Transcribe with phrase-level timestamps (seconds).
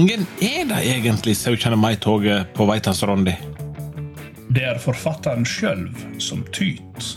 [0.00, 1.74] mange er det egentlig 17.
[1.76, 3.34] mai-toget på vei til Srondi?
[4.48, 7.10] Det er forfatteren sjøl som tyt.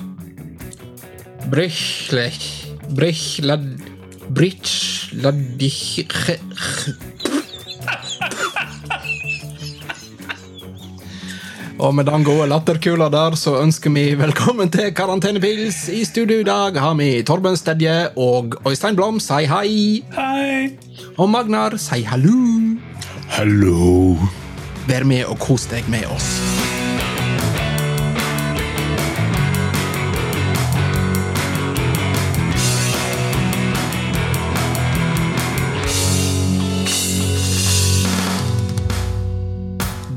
[1.48, 3.64] Brichlech Brichlad
[4.36, 6.04] Brichladdich
[11.84, 15.90] Og med den gode latterkula der, så ønsker vi velkommen til Karantenepils.
[15.92, 20.00] I studio i dag har vi Torben Stedje og Øystein Blom, si hei.
[20.16, 20.70] Hei!
[21.18, 22.40] Og Magnar, si hallo.
[23.36, 24.16] Hallo.
[24.88, 26.63] Vær med og kos deg med oss.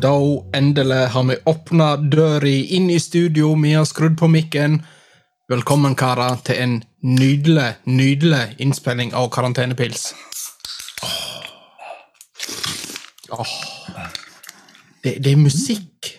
[0.01, 4.83] Da endelig har vi åpna døra inn i studio, vi har skrudd på mikken.
[5.49, 10.11] Velkommen, karer, til en nydelig, nydelig innspilling av Karantenepils.
[13.33, 13.57] Åh.
[15.03, 16.13] Det, det er musikk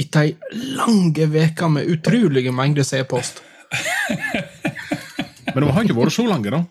[0.00, 3.42] etter ei lang uke med utrolige mengder C-post.
[5.54, 6.64] Men de har ikke vært så lange, da.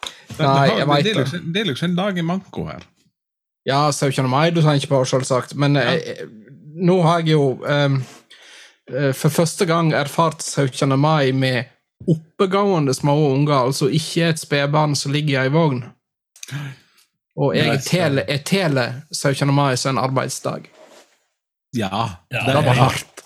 [0.00, 1.20] Det, det, Nei, har, jeg vet det, det.
[1.20, 2.88] liksom, det er liksom en dag i manko her.
[3.68, 4.28] Ja, 17.
[4.30, 5.54] mai, du tenker på, selvsagt.
[5.54, 6.24] Men eh,
[6.80, 7.98] nå har jeg jo eh,
[8.92, 10.96] eh, for første gang erfart 17.
[10.98, 11.68] mai med
[12.08, 15.82] oppegående små unger, altså ikke et spedbarn som ligger i ei vogn.
[17.40, 19.52] Og jeg Nei, tele teler, jeg 17.
[19.54, 20.66] mai som en arbeidsdag.
[21.76, 21.90] Ja.
[22.32, 23.24] Ja, Det var hardt.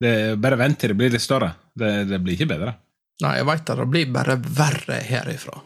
[0.00, 1.54] Det bare vent til det blir litt større.
[1.74, 2.74] Det, det blir ikke bedre.
[3.24, 3.76] Nei, jeg veit det.
[3.80, 5.60] Det blir bare verre herifra.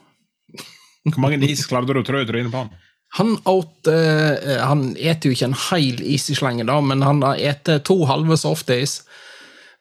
[1.08, 2.70] Hvor mange is klarte du å trø i trynet på han?
[3.16, 7.86] Han åt eh, Han eter jo ikke en hel isislenge, da, men han har spist
[7.88, 9.00] to halve softis.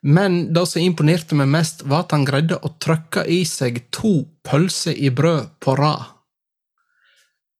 [0.08, 4.22] Men det som imponerte meg mest, var at han greide å trykke i seg to
[4.48, 6.14] pølser i brød på rad.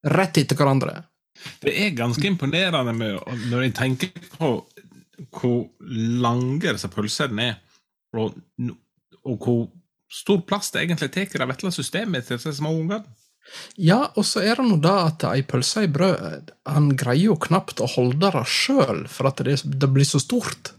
[0.08, 1.02] Rett etter hverandre.
[1.62, 3.18] Det er ganske imponerende med,
[3.52, 4.52] når jeg tenker på
[5.34, 5.64] hvor
[6.22, 7.58] lange disse pølsene er,
[8.18, 8.38] og,
[9.26, 9.64] og hvor
[10.08, 13.02] stor plass det egentlig tar i det vesle systemet til disse små ungene.
[13.80, 17.38] Ja, og så er det nå da at ei pølse i brød Han greier jo
[17.48, 20.74] knapt å holde det sjøl, for at det, det blir så stort.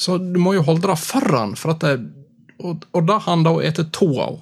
[0.00, 1.94] Så du må jo holde det foran, for at det,
[2.60, 4.40] og, og da har han da eter to av.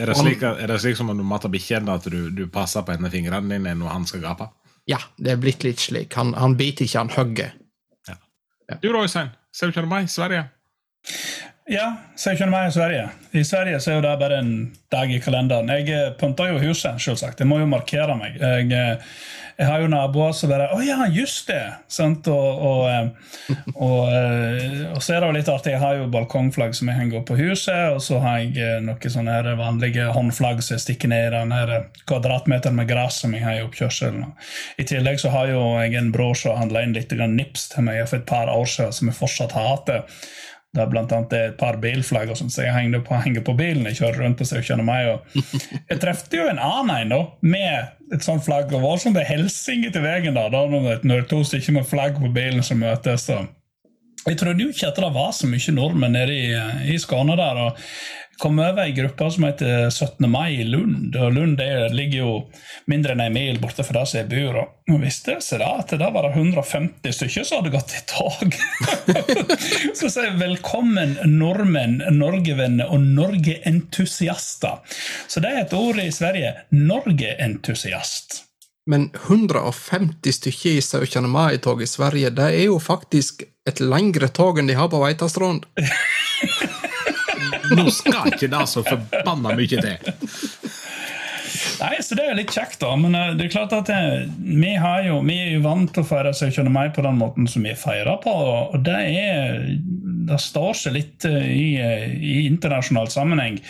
[0.00, 2.84] Er det slik, er det slik som om du mater bikkjene, at du, du passer
[2.86, 4.48] på henne fingrene dine når han skal gape?
[4.88, 6.14] Ja, det er blitt litt slik.
[6.16, 7.52] Han, han biter ikke, han hogger.
[8.78, 9.32] Du da, Øystein?
[9.52, 9.88] 17.
[9.88, 10.44] mai, Sverige?
[11.72, 12.50] Ja, 17.
[12.50, 13.08] mai i Sverige.
[13.30, 14.54] I Sverige så er jo det bare en
[14.90, 15.68] dag i kalenderen.
[15.70, 17.38] Jeg eh, pynter jo huset, selvsagt.
[17.38, 18.40] Jeg må jo markere meg.
[18.40, 19.12] Jeg, eh,
[19.54, 23.06] jeg har jo naboer som bare 'Å ja, just det!' Og, og, eh,
[23.76, 24.10] og,
[24.96, 25.76] og så er det jo litt artig.
[25.76, 29.14] Jeg har jo balkongflagg som jeg henger opp på huset, og så har jeg noen
[29.14, 33.46] sånne vanlige håndflagg som jeg stikker ned i den her kvadratmeteren med gress som jeg
[33.46, 34.26] har i oppkjørselen.
[34.76, 38.08] I tillegg så har jo jeg en bror som handla inn litt nips til meg
[38.08, 40.02] for et par år siden, som jeg fortsatt hater.
[40.70, 43.88] Det er blant annet et par bilflagg og så jeg henger på, henger på bilen.
[43.90, 44.84] Jeg kjører rundt på 17.
[44.86, 45.08] meg.
[45.10, 48.70] Og jeg trefte jo en annen en da, med et sånt flagg.
[48.70, 52.30] og var som det helsing til veien da, da når to stykker med flagg på
[52.34, 53.26] bilen som møtes.
[53.34, 53.50] og
[54.28, 56.54] Jeg trodde jo ikke at det var så mye nordmenn nede i,
[56.94, 57.64] i Skåne der.
[57.66, 57.82] og
[58.40, 60.30] kom over ei gruppe som heter 17.
[60.30, 61.16] mai i Lund.
[61.16, 62.32] og Lund det ligger jo
[62.88, 64.56] mindre enn en mil borte fra der som jeg bor.
[64.90, 68.02] og visste det seg da at da var det 150 stykker som hadde gått i
[68.08, 68.56] tog.
[69.98, 74.80] så sier velkommen nordmenn, Norgevenner og Norgeentusiaster.
[75.28, 76.54] Så det er et ord i Sverige.
[76.72, 78.46] Norgeentusiast.
[78.90, 81.28] Men 150 stykker i 17.
[81.30, 85.68] mai-tog i Sverige, det er jo faktisk et lengre tog enn de har på Veitastrand.
[87.76, 90.14] Nå skal ikke det så forbanna mye til.
[91.80, 92.92] Nei, så Det er jo litt kjekt, da.
[93.00, 96.04] Men eh, det er klart at eh, vi, har jo, vi er jo vant til
[96.04, 96.68] å feire 17.
[96.72, 98.32] mai på den måten som vi feirer på.
[98.32, 99.64] Og det er
[100.30, 101.70] Det står seg litt eh, i,
[102.34, 103.60] i internasjonal sammenheng.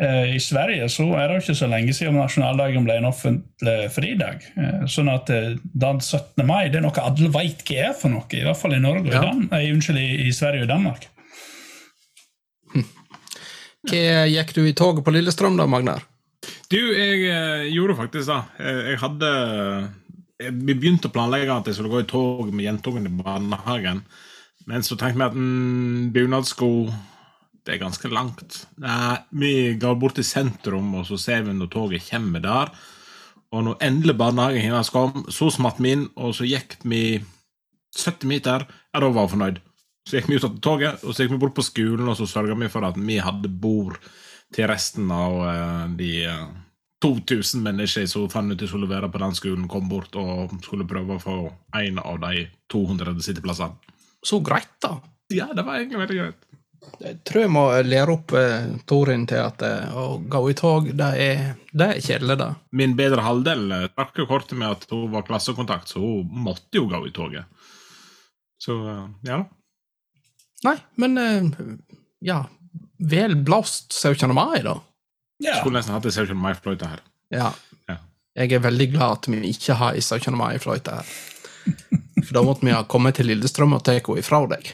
[0.00, 4.46] I Sverige så er det ikke så lenge siden nasjonaldagen ble en offentlig fridag.
[4.88, 6.40] Sånn at den 17.
[6.48, 9.12] mai det er noe alle veit hva er for noe, i hvert fall i Norge
[9.12, 9.20] Ja.
[9.20, 11.04] i, Dan unnskyld, i, i Sverige og Danmark.
[13.88, 16.04] Hva gikk du i toget på Lillestrøm da, Magnar?
[16.70, 18.40] Du, jeg eh, gjorde faktisk det.
[18.60, 19.30] Jeg, jeg hadde
[20.40, 24.04] jeg, Vi begynte å planlegge at jeg skulle gå i tog med jentungen i barnehagen.
[24.68, 26.70] Men så tenkte vi at mm, bunadsko
[27.66, 28.62] det er ganske langt.
[28.80, 32.72] Nei, vi går bort til sentrum, og så ser vi når toget kommer der.
[33.50, 37.20] Og når endelig barnehagen hennes kom, så smatt vi inn, og så gikk vi
[37.98, 38.64] 70 meter.
[38.94, 39.60] Ja, da var hun fornøyd.
[40.08, 42.26] Så gikk vi ut av toget, og så gikk vi bort på skolen, og så
[42.28, 44.00] sørga vi for at vi hadde bord
[44.54, 46.48] til resten av uh, de uh,
[47.04, 50.88] 2000 mennesker som fant ut de skulle være på den skolen, kom bort og skulle
[50.88, 51.38] prøve å få
[51.80, 53.96] en av de 200 sitteplassene.
[54.26, 54.98] Så greit, da.
[55.32, 56.46] Ja, det var egentlig veldig greit.
[57.00, 60.88] Jeg tror jeg må lære opp eh, Torin til at eh, å gå i tog,
[60.96, 61.42] det er,
[61.76, 62.48] det er kjedelig, da.
[62.76, 66.80] Min bedre halvdel eh, trakk jo kortet med at hun var klassekontakt, så hun måtte
[66.80, 67.48] jo gå i toget.
[68.60, 69.42] Så eh, ja.
[70.66, 71.66] Nei, men eh,
[72.20, 72.44] ja
[73.00, 74.28] Vel blåst 17.
[74.36, 74.74] mai, da.
[75.40, 75.56] Ja.
[75.56, 76.36] Skulle nesten hatt ei 17.
[76.36, 77.00] mai-fløyte her.
[77.32, 77.46] Ja.
[77.88, 77.96] Ja.
[78.36, 80.36] Jeg er veldig glad at vi ikke har ei 17.
[80.36, 81.14] mai-fløyte her.
[82.20, 84.68] For da måtte vi ha kommet til Lillestrøm og tatt henne ifra deg.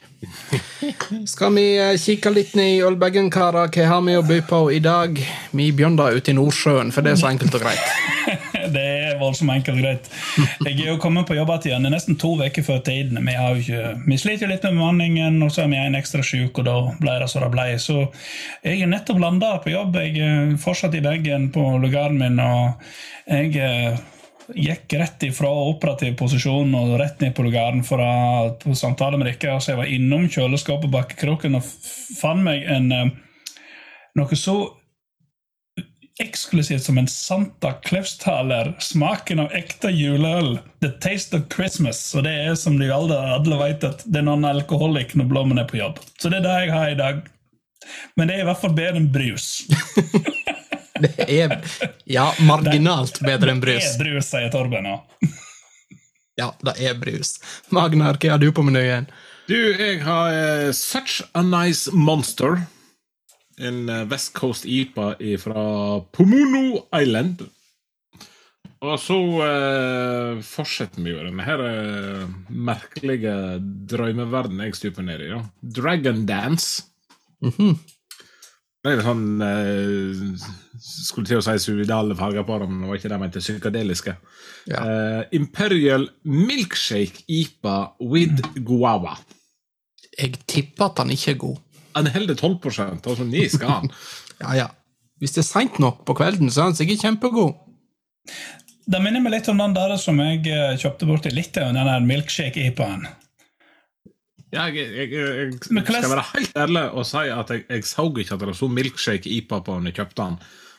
[1.32, 3.70] Skal vi eh, kikke litt ned i ølbagen, karer?
[3.70, 5.20] Hva har vi å by på i dag?
[5.54, 7.86] Vi begynner ute i Nordsjøen, for det er så enkelt og greit.
[8.72, 10.08] Det er voldsomt enkelt og greit.
[10.66, 13.20] Jeg er jo kommet på jobb igjen det er nesten to uker før tiden.
[13.26, 16.24] Vi, har jo vi sliter jo litt med bemanningen, og så er vi en ekstra
[16.26, 17.68] syk, og da ble det så det ble.
[17.82, 17.98] Så
[18.64, 19.98] jeg er nettopp landa på jobb.
[20.02, 22.82] Jeg er fortsatt i Bergen på lugaren min, og
[23.26, 24.00] jeg eh,
[24.54, 29.58] gikk rett ifra operativ posisjon og rett ned på lugaren for å samtale med dere.
[29.60, 31.70] Så jeg var innom kjøleskapet bak kroken og
[32.20, 33.14] fant meg en eh,
[34.16, 34.56] noe så
[36.22, 40.58] eksklusivt som en Santa Klefstaler, smaken av ekte juleøl.
[40.80, 42.00] The taste of Christmas.
[42.14, 45.60] Og det er som de alle, alle vet, at det er noen alkoholikk når blommen
[45.60, 46.00] er på jobb.
[46.16, 47.24] Så det er det jeg har i dag.
[48.16, 49.50] Men det er i hvert fall bedre enn brus.
[50.96, 51.58] Det er
[52.08, 53.84] ja, marginalt bedre enn brus.
[53.84, 54.88] Det er brus, sier Torben.
[54.88, 55.02] Ja.
[56.36, 57.38] Ja, det er brus.
[57.72, 59.06] Magnar, hva har du på menyen?
[59.48, 62.58] Du, jeg har uh, Such a Nice Monster.
[63.56, 65.62] En eh, West Coast IPA fra
[66.12, 67.47] Pomono Island.
[68.85, 69.17] Og så
[69.47, 73.32] eh, fortsetter vi jo denne her eh, merkelige
[73.88, 75.31] drømmeverdenen jeg stuper ned i.
[75.32, 75.41] Ja.
[75.79, 76.85] Dragon Dance.
[78.87, 80.20] Det er sånn eh,
[80.79, 83.43] Skulle til å si suidale farger på dem, men det var ikke det mente.
[83.43, 84.14] Psykadeliske.
[84.70, 84.82] Ja.
[84.85, 87.79] Eh, Imperial Milkshake IPA
[88.12, 89.17] with guava.
[90.17, 91.62] Jeg tipper at han ikke er god.
[91.96, 92.58] Han holder 12
[92.93, 93.93] altså ni skal han.
[94.43, 94.66] Ja, ja.
[95.16, 97.54] Hvis det er seint nok på kvelden, så er han sikkert kjempegod.
[98.87, 101.88] Det minner meg litt om den der som jeg eh, kjøpte bort i Litauen, den
[101.88, 103.06] der milkshake-ipaen.
[104.54, 108.06] Ja, jeg, jeg, jeg, jeg skal være helt ærlig og si at jeg, jeg så
[108.12, 110.37] ikke at det sto milkshake IPA på når jeg kjøpte den.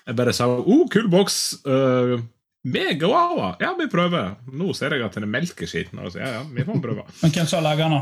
[0.07, 1.39] Jeg bare sa oh, kul boks.
[1.67, 2.21] Uh,
[2.67, 3.55] med guava.
[3.59, 4.37] Ja, vi prøver.
[4.53, 5.99] Nå ser jeg at den er melkeskitten.
[5.99, 7.03] Altså, ja, ja, vi får prøve.
[7.21, 7.99] Men hvem som har laga den?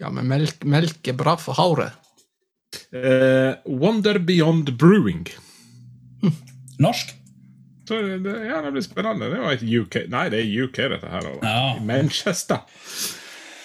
[0.00, 2.00] Ja, men melk, melk er bra for håret.
[2.92, 5.26] Eh, Wonder Beyond Brewing.
[6.78, 7.14] Norsk?
[7.88, 9.28] Så det, ja, det blir spennende.
[9.28, 11.30] Det var et UK Nei, det er UK, dette her.
[11.42, 11.56] Ja.
[11.76, 12.62] I Manchester.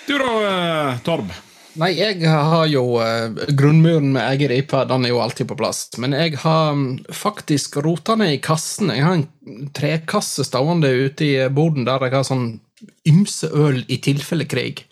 [0.08, 1.30] Du da, uh, Torb?
[1.78, 5.84] Nei, jeg har jo uh, grunnmuren med egen ripe, den er jo alltid på plass.
[6.02, 8.90] Men jeg har um, faktisk rota ned i kassen.
[8.96, 12.48] Jeg har en trekasse stående ute i boden der jeg har sånn
[13.08, 14.86] ymse øl i tilfelle krig.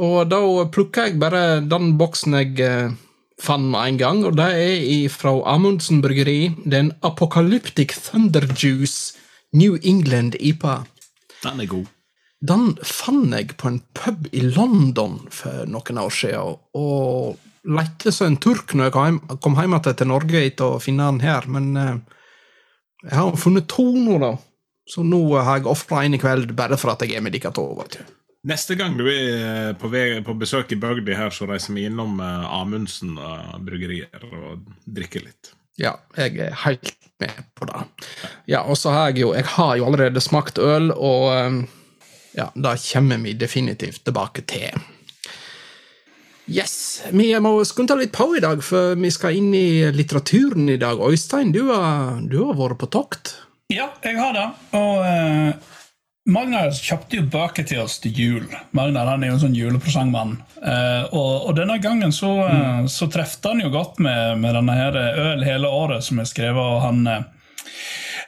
[0.00, 0.40] Og da
[0.72, 2.94] plukka jeg bare den boksen jeg eh,
[3.42, 6.52] fant med en gang, og det er fra Amundsen bryggeri.
[6.64, 9.18] Det er en Apocalyptic Thunder Juice
[9.52, 10.82] New England IPA.
[11.42, 11.90] Den er god.
[12.42, 18.32] Den fant jeg på en pub i London for noen år siden, og lette som
[18.32, 21.22] en turk når jeg kom hjem, kom hjem igjen til Norge etter å finne den
[21.22, 21.92] her, men eh,
[23.04, 24.32] jeg har funnet to nå, da.
[24.88, 27.52] Så nå har jeg ofra en i kveld bare for at jeg er med dere
[27.54, 27.68] to.
[28.42, 31.86] Neste gang du er eh, på, vei, på besøk i bygda her, så reiser vi
[31.86, 35.52] innom eh, Amundsen uh, bryggerier og drikker litt.
[35.78, 36.90] Ja, jeg er helt
[37.22, 37.84] med på det.
[38.50, 41.60] Ja, og så har jeg jo Jeg har jo allerede smakt øl, og eh,
[42.34, 44.82] ja, det kommer vi definitivt tilbake til.
[46.50, 50.80] Yes, Vi må skunde litt på i dag, for vi skal inn i litteraturen i
[50.82, 50.98] dag.
[50.98, 53.36] Øystein, du har, du har vært på tokt.
[53.70, 54.48] Ja, jeg har det.
[54.74, 55.71] Og eh,
[56.30, 58.44] Magnar kjøpte jo bøker til oss til jul.
[58.78, 60.36] Magnar han er jo en sånn julepresangmann.
[60.62, 62.86] Eh, og, og denne gangen så, mm.
[62.92, 66.62] så trefte han jo godt med, med denne her Øl hele året, som er skrevet
[66.62, 67.24] av han eh,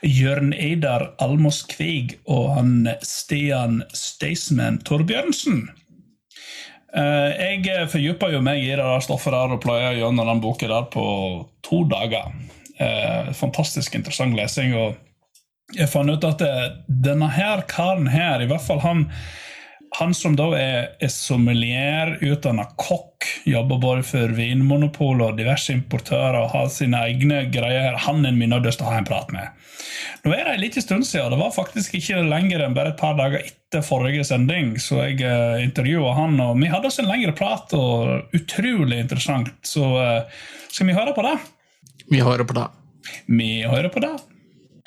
[0.03, 5.63] Jørn Eidar Almås Kvig og han Stian Staysman Torbjørnsen.
[6.95, 10.67] Eh, jeg fordypa jo meg i det der stoffet der og pløya gjennom den boka
[10.67, 11.07] der på
[11.65, 12.31] to dager.
[12.75, 14.75] Eh, fantastisk interessant lesing.
[14.75, 14.95] og
[15.73, 16.43] jeg fant ut at
[16.87, 19.07] denne her karen her, i hvert fall han,
[19.99, 26.37] han som da er, er sommelier, utdanna kokk, jobber både for Vinmonopol og diverse importører
[26.41, 29.65] og har sine egne greier, han er min nødt til å ha en prat med.
[30.25, 32.99] Nå er det en liten stund siden, det var faktisk ikke lenger enn bare et
[32.99, 37.09] par dager etter forrige sending, så jeg uh, intervjua han, og vi hadde oss en
[37.09, 39.51] lengre prat, og utrolig interessant.
[39.65, 41.35] Så uh, skal vi høre på det?
[42.11, 42.69] Vi hører på det.
[43.31, 44.15] Vi hører på det.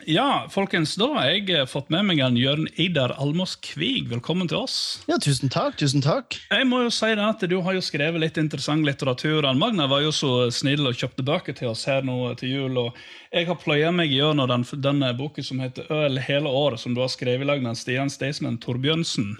[0.06, 4.06] Ja, folkens, da har jeg eh, fått med meg en Jørn Idar Almås Kvig.
[4.12, 4.76] Velkommen til oss.
[5.10, 6.36] Ja, tusen takk, tusen takk.
[6.52, 9.42] Jeg må jo si det at Du har jo skrevet litt interessant litteratur.
[9.48, 12.78] Ann Magna var jo så snill og kjøpte bøker til oss her nå til jul.
[12.78, 13.00] og
[13.34, 17.02] Jeg har pløya meg gjennom den, den boka som heter Øl hele året, som du
[17.02, 19.32] har skrevet i lag med Stian Staysman Torbjørnsen.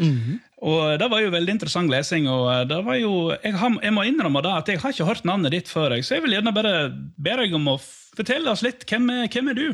[0.00, 0.40] Mhm.
[0.64, 2.24] Og Det var jo veldig interessant lesing.
[2.32, 5.10] og eh, det var jo, jeg, har, jeg må innrømme da at jeg har ikke
[5.12, 7.76] hørt navnet ditt før, jeg, så jeg vil gjerne bare be deg om å
[8.16, 8.88] fortelle oss litt.
[8.88, 9.68] Hvem er, hvem er du?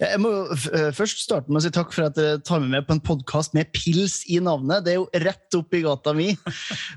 [0.00, 2.88] Jeg må eh, først starte med å si takk for at dere tar meg med
[2.88, 4.84] på en podkast med pils i navnet.
[4.84, 6.32] Det er jo rett opp i gata mi.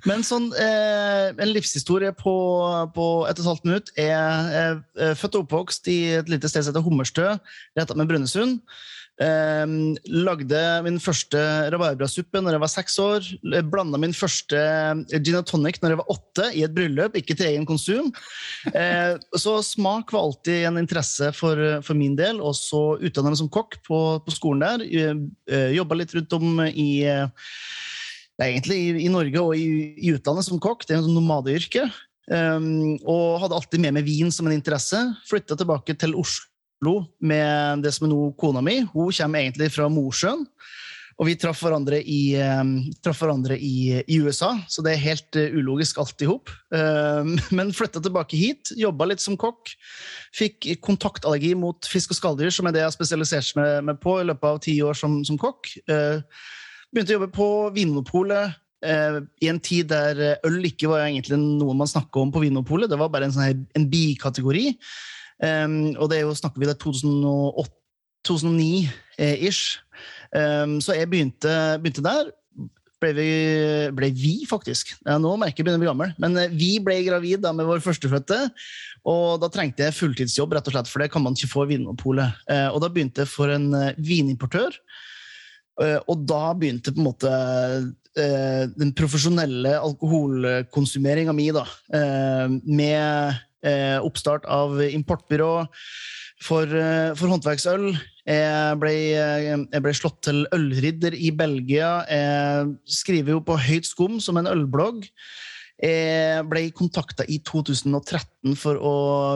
[0.09, 2.35] Men sånn, eh, en livshistorie på,
[2.95, 3.93] på et og et halvt minutt.
[3.99, 7.31] Jeg er eh, født og oppvokst i et lite sted som heter Hummerstø,
[7.77, 8.59] rett med Brønnøysund.
[9.15, 9.65] Eh,
[10.11, 11.39] lagde min første
[11.71, 13.27] rabarbrasuppe når jeg var seks år.
[13.71, 14.59] Blanda min første
[15.13, 18.11] gin og tonic når jeg var åtte, i et bryllup, ikke til egen konsum.
[18.73, 22.41] Eh, så smak var alltid en interesse for, for min del.
[22.43, 24.83] Og så utdanna meg som kokk på, på skolen der.
[25.47, 27.53] Eh, Jobba litt rundt om i eh,
[28.43, 30.83] egentlig i, i Norge og i, i utlandet som kokk.
[30.83, 31.87] Det er et nomadeyrke.
[32.25, 34.97] Um, og hadde alltid med meg vin som en interesse.
[35.29, 36.49] Flytta tilbake til Oslo
[37.19, 38.81] med det som er nå kona mi.
[38.93, 40.45] Hun kommer egentlig fra Mosjøen.
[41.15, 45.37] Og vi traff hverandre i, um, traff hverandre i, i USA, så det er helt
[45.39, 46.51] uh, ulogisk alt i hop.
[46.75, 49.71] Um, men flytta tilbake hit, jobba litt som kokk.
[50.35, 54.17] Fikk kontaktallergi mot fisk og skalldyr, som er det jeg har spesialisert meg, meg på
[54.19, 55.71] i løpet av ti år som, som kokk.
[55.87, 56.19] Uh,
[56.91, 61.73] begynte å jobbe på Vinmonopolet i en tid der eh, øl ikke var egentlig noe
[61.77, 62.89] man snakka om på Vinmonopolet.
[62.91, 64.67] Det var bare en, sånn en bikategori.
[65.43, 67.73] Um, og det er jo, snakker vi det 2008
[68.25, 69.79] 2009-ish.
[70.33, 72.31] Um, så jeg begynte, begynte der.
[73.03, 73.29] Ble vi,
[73.93, 74.95] ble vi, faktisk.
[75.03, 76.13] Ja, nå merker jeg begynner å bli gammel.
[76.21, 78.37] Men eh, vi ble gravid da med vår førstefødte.
[79.11, 81.73] Og da trengte jeg fulltidsjobb, rett og slett, for det kan man ikke få i
[81.73, 82.39] Vinmonopolet.
[82.49, 84.79] Eh, og da begynte jeg for en eh, vinimportør.
[85.83, 87.33] Eh, og da begynte på en måte
[88.15, 91.67] eh, den profesjonelle alkoholkonsumeringa mi, da.
[91.99, 93.43] Eh, med eh,
[94.05, 95.53] oppstart av importbyrå
[96.41, 97.89] for, eh, for håndverksøl.
[98.25, 102.05] Jeg ble, eh, jeg ble slått til ølridder i Belgia.
[102.09, 105.07] Jeg skriver jo på Høyt skum som en ølblogg.
[105.75, 108.93] Jeg ble kontakta i 2013 for å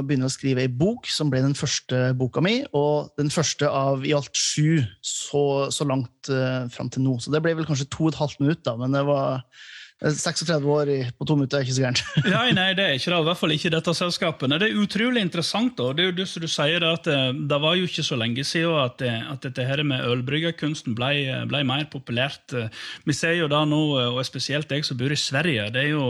[0.08, 4.06] begynne å skrive ei bok, som ble den første boka mi, og den første av
[4.08, 7.18] i alt sju så, så langt uh, fram til nå.
[7.20, 9.68] Så det ble vel kanskje to og et halvt minutt, da, men det var eh,
[10.00, 12.02] 36 år i, på to minutter er ikke så gærent.
[12.32, 13.18] Nei, nei, det er ikke det.
[13.20, 14.54] I hvert fall ikke dette selskapet.
[14.62, 15.74] Det er utrolig interessant.
[15.76, 15.90] da.
[15.92, 18.16] Det er jo det som du sier, det at eh, det var jo ikke så
[18.20, 21.12] lenge siden at, det, at dette her med ølbryggerkunsten ble,
[21.52, 22.56] ble mer populært.
[22.56, 22.72] Eh,
[23.10, 25.92] Vi ser jo da nå, eh, og spesielt jeg som bor i Sverige, det er
[25.98, 26.08] jo,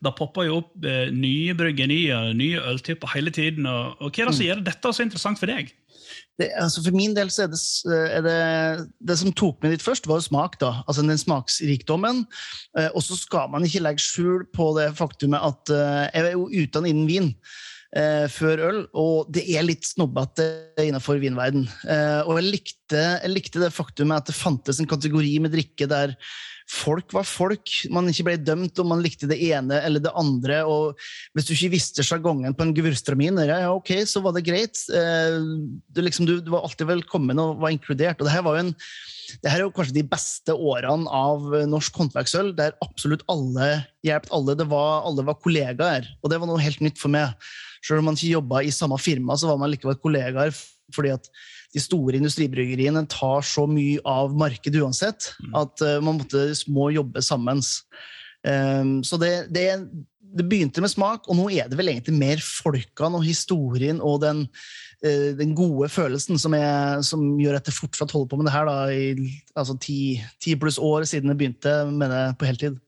[0.00, 3.68] da popper jo opp eh, nye bryggerier, nye øltyper hele tiden.
[3.68, 5.76] Og, og Hva er det som gjør dette så interessant for deg?
[6.36, 7.60] Det, altså for min del så er det,
[8.12, 8.40] er det
[9.08, 10.58] Det som tok meg dit først, var jo smak.
[10.60, 12.26] da, altså Den smaksrikdommen.
[12.78, 16.36] Eh, og så skal man ikke legge skjul på det faktumet at eh, jeg er
[16.36, 17.30] jo utdannet innen vin
[17.96, 20.48] eh, før øl, og det er litt snobbete
[20.84, 21.64] innenfor vinverden.
[21.88, 25.88] Eh, og jeg likte, jeg likte det faktumet at det fantes en kategori med drikke
[25.90, 26.16] der
[26.66, 27.70] folk var folk.
[27.94, 30.62] Man ikke ble dømt om man likte det ene eller det andre.
[30.66, 30.98] og
[31.36, 34.80] Hvis du ikke visste sjargongen på en gevurstramin, ja, ja, ok, så var det greit.
[34.90, 35.38] Eh,
[35.86, 38.20] du, liksom, du, du var alltid velkommen og var inkludert.
[38.20, 38.74] og det her var jo en
[39.42, 44.28] det her er jo kanskje de beste årene av norsk håndverksøl, der absolutt alle hjalp
[44.34, 44.54] alle.
[44.58, 47.34] Det var, alle var kollegaer, og det var noe helt nytt for meg.
[47.82, 50.54] Selv om man ikke jobba i samme firma, så var man likevel kollegaer,
[50.94, 51.26] fordi at
[51.74, 57.22] de store industribryggeriene tar så mye av markedet uansett at eh, man måtte, må jobbe
[57.24, 57.62] sammen.
[58.46, 59.66] Um, så det, det,
[60.36, 64.20] det begynte med smak, og nå er det vel egentlig mer folkene og historien og
[64.22, 64.44] den,
[65.02, 68.56] eh, den gode følelsen som, er, som gjør at jeg fortsatt holder på med det
[68.56, 70.00] her da, i altså, ti,
[70.42, 72.80] ti pluss år siden jeg begynte med det på heltid.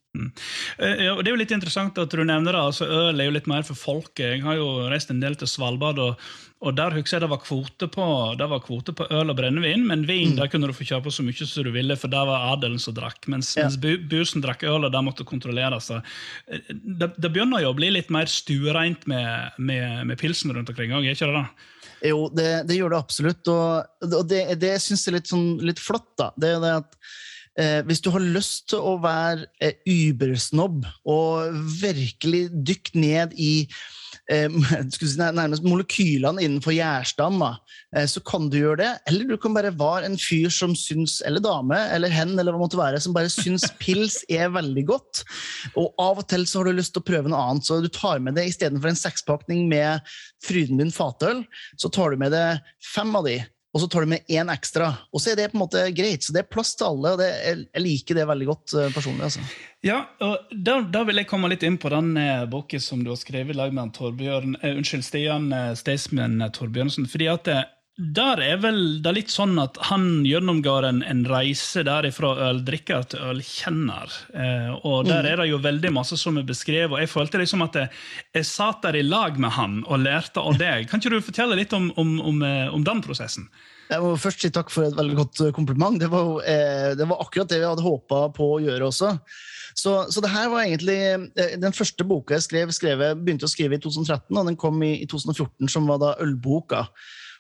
[0.79, 2.61] Eh, Ja, og det er jo litt interessant at du nevner det.
[2.61, 4.39] altså Øl er jo litt mer for folket.
[4.39, 7.39] Jeg har jo reist en del til Svalbard, og, og der husker jeg det var
[7.45, 8.05] kvote på
[8.51, 11.47] var kvote på øl og brennevin, men vin der kunne du få kjøpe så mye
[11.47, 13.29] som du ville, for der var adelen som drakk.
[13.31, 13.63] Mens, Ja.
[13.69, 15.87] mens bu- busen drakk øl, og det måtte kontrolleres.
[15.93, 16.01] Så,
[16.51, 20.69] eh, Det, det begynner jo å bli litt mer stuereint med, med, med pilsen rundt
[20.69, 21.35] omkring òg, ikke det?
[21.39, 21.47] da?
[22.09, 25.59] Jo, det, det gjør det absolutt, og, og det, det syns jeg er litt, sånn,
[25.63, 26.11] litt flott.
[26.19, 26.31] da.
[26.39, 26.99] Det er det at
[27.59, 29.79] eh, Hvis du har lyst til å være eh,
[31.07, 33.67] og virkelig dykke ned i
[34.35, 34.49] eh,
[34.93, 37.55] si, nærmest molekylene innenfor gjærstamma,
[37.97, 38.91] eh, så kan du gjøre det.
[39.09, 42.63] Eller du kan bare være en fyr som syns, eller dame, eller hen, eller hva
[42.63, 45.25] måtte være, som bare syns pils er veldig godt.
[45.81, 47.91] Og av og til så har du lyst til å prøve noe annet, så du
[47.93, 50.05] tar med det istedenfor en sekspakning med
[50.45, 51.45] fryden din fatøl,
[51.81, 52.61] så tar du med deg
[52.95, 53.41] fem av de.
[53.79, 54.91] Og så tar du med én ekstra.
[55.15, 56.25] Og så er det på en måte greit.
[56.27, 59.29] Så det er plass til alle, og det, jeg, liker det veldig godt uh, personlig.
[59.29, 59.45] altså.
[59.87, 63.13] Ja, og da, da, vil jeg komme litt inn på den eh, boken som du
[63.13, 67.07] har skrevet i lag med Torbjørn, eh, unnskyld, Stian eh, Staysman Torbjørnsen.
[67.07, 67.63] fordi at eh,
[67.99, 73.09] der er vel det litt sånn at han gjennomgår en, en reise der fra øldrikker
[73.11, 74.13] til ølkjenner.
[74.39, 75.31] Eh, og der mm.
[75.33, 76.95] er det jo veldig masse som er beskrevet.
[76.95, 77.91] og Jeg følte liksom at jeg,
[78.39, 80.87] jeg satt der i lag med han og lærte av deg.
[80.87, 83.51] Kan ikke du fortelle litt om, om, om, eh, om den prosessen?
[83.89, 85.99] Jeg må først si takk for et veldig godt eh, kompliment.
[85.99, 89.15] Det var, eh, det var akkurat det vi hadde håpa på å gjøre også.
[89.79, 93.51] Så, så, det her var egentlig eh, Den første boka jeg skrev, skrev begynte å
[93.51, 96.87] skrive i 2013, og den kom i, i 2014, som var da ølboka.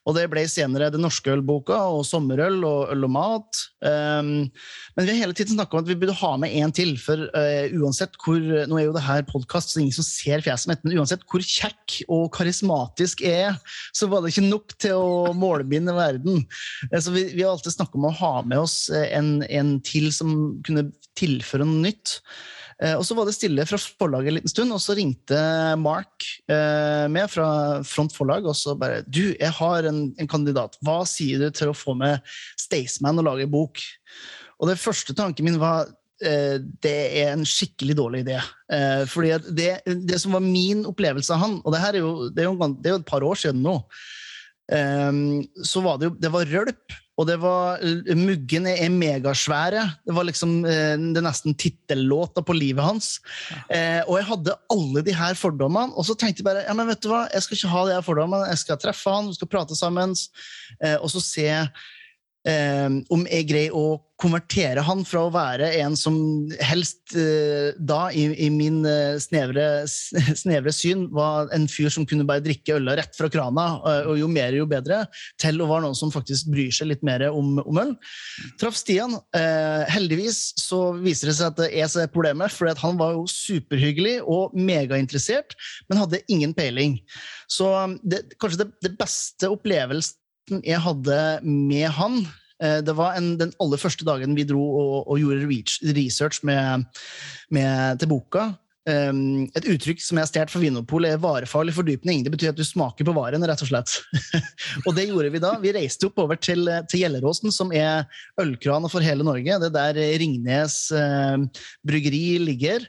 [0.08, 3.60] Og det ble senere Den norske ølboka og sommerøl og øl og mat.
[3.84, 4.48] Um,
[4.96, 6.94] men vi har hele tiden snakka om at vi burde ha med én til.
[7.00, 10.72] For uh, uansett hvor Nå er jo det her podkast, så ingen som ser fjeset
[10.72, 13.58] mitt, men uansett hvor kjekk og karismatisk jeg er,
[13.96, 16.46] så var det ikke nok til å målbinde verden.
[16.88, 20.08] Uh, så vi, vi har alltid snakka om å ha med oss en, en til
[20.14, 20.32] som
[20.64, 20.88] kunne
[21.18, 22.20] tilføre noe nytt.
[22.78, 25.38] Eh, og så var det stille fra forlaget en liten stund, og så ringte
[25.82, 27.48] Mark eh, med fra
[27.86, 30.78] Front Forlag og så bare Du, jeg har en, en kandidat.
[30.86, 32.22] Hva sier du til å få med
[32.60, 33.82] Staysman og lage bok?
[34.58, 35.90] Og det første tanken min var
[36.22, 38.38] eh, det er en skikkelig dårlig idé.
[39.08, 39.68] fordi det,
[40.06, 42.90] det, som var min opplevelse av han, og det, er jo, det er jo, det
[42.90, 43.78] er jo et par år siden nå,
[45.64, 46.98] så var det jo det var rølp.
[47.18, 47.82] Og det var
[48.14, 49.82] Muggene er megasvære.
[50.06, 53.10] Det var liksom eh, det nesten tittellåta på livet hans.
[53.66, 56.88] Eh, og jeg hadde alle de her fordommene, og så tenkte jeg bare ja, men
[56.90, 58.50] vet du hva, jeg skal ikke ha de her fordommene.
[58.52, 60.14] Jeg skal treffe han, vi skal prate sammen,
[60.78, 61.48] eh, og så se
[62.46, 66.16] eh, om jeg greier å konvertere han fra å være en som
[66.66, 69.86] helst eh, da, i, i min eh, snevre,
[70.42, 74.18] snevre, syn, var en fyr som kunne bare drikke øla rett fra krana, eh, og
[74.18, 75.04] jo mer, jo bedre,
[75.40, 77.94] til å være noen som faktisk bryr seg litt mer om, om øl.
[78.58, 79.16] Traff Stian.
[79.92, 84.18] Heldigvis så viser det seg at det er så problemet, for han var jo superhyggelig
[84.26, 85.54] og megainteressert,
[85.88, 86.98] men hadde ingen peiling.
[87.50, 87.70] Så
[88.02, 90.17] det, kanskje det, det beste opplevelsen
[90.64, 92.20] jeg hadde med han
[92.62, 95.48] eh, det var en, den aller første dagen vi dro og, og gjorde
[95.96, 96.88] research med,
[97.50, 98.50] med, til boka.
[98.88, 102.22] Um, et uttrykk som jeg har stjålet fra Vinopol, er varefarlig fordypning.
[102.24, 103.98] Det betyr at du smaker på varen, rett og slett.
[104.86, 105.54] og det gjorde vi da.
[105.60, 108.08] Vi reiste oppover til, til Gjelleråsen, som er
[108.40, 109.60] ølkrana for hele Norge.
[109.60, 111.36] Det er der Ringnes uh,
[111.86, 112.88] bryggeri ligger.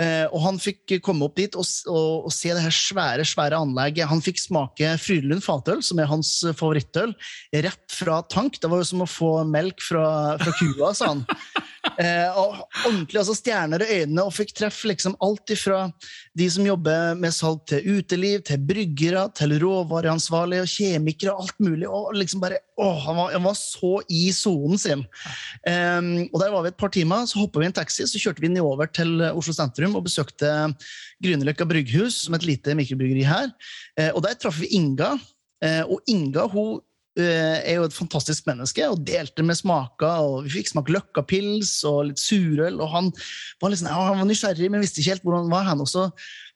[0.00, 3.58] Eh, og han fikk komme opp dit og, og, og, se det her svære svære
[3.60, 4.08] anlegget.
[4.08, 7.12] Han fikk smake Frydelund fatøl, som er hans favorittøl,
[7.52, 8.56] rett fra tank.
[8.62, 10.06] Det var jo som å få melk fra,
[10.40, 11.26] fra kua, sa han.
[12.00, 15.84] Eh, og ordentlig altså stjerner i øynene, og fikk treffe liksom alt ifra
[16.38, 21.88] de som jobber med salg til uteliv, til bryggere, til råvareansvarlige og kjemikere, alt mulig.
[21.88, 25.04] og liksom bare, å, han, var, han var så i sonen sin.
[25.68, 28.20] Eh, og Der var vi et par timer, så hoppa vi i en taxi så
[28.20, 30.52] kjørte vi nedover til Oslo sentrum og besøkte
[31.22, 33.52] Grünerløkka brygghus, som et lite mikrobryggeri her.
[33.98, 35.16] Eh, og Der traff vi Inga.
[35.62, 40.22] Uh, og Inga hun Eh, er jo et fantastisk menneske og delte med smaker.
[40.24, 42.80] og Vi fikk smake løkkapils og litt surøl.
[42.80, 43.10] og Han
[43.60, 45.68] var, liksom, ja, han var nysgjerrig, men visste ikke helt hvordan han var.
[45.68, 46.06] Han også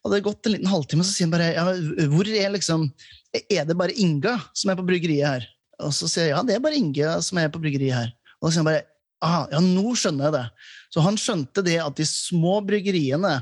[0.06, 2.88] hadde gått en liten halvtime, så sier han bare ja, hvor er liksom,
[3.36, 5.48] er det bare Inga som er på bryggeriet her?
[5.84, 8.12] Og så sier jeg ja, det er bare Inga som er på bryggeriet her.
[8.40, 8.86] Og så sier han bare
[9.24, 10.44] aha, ja, nå skjønner jeg det.
[10.92, 13.38] Så han skjønte det at de små bryggeriene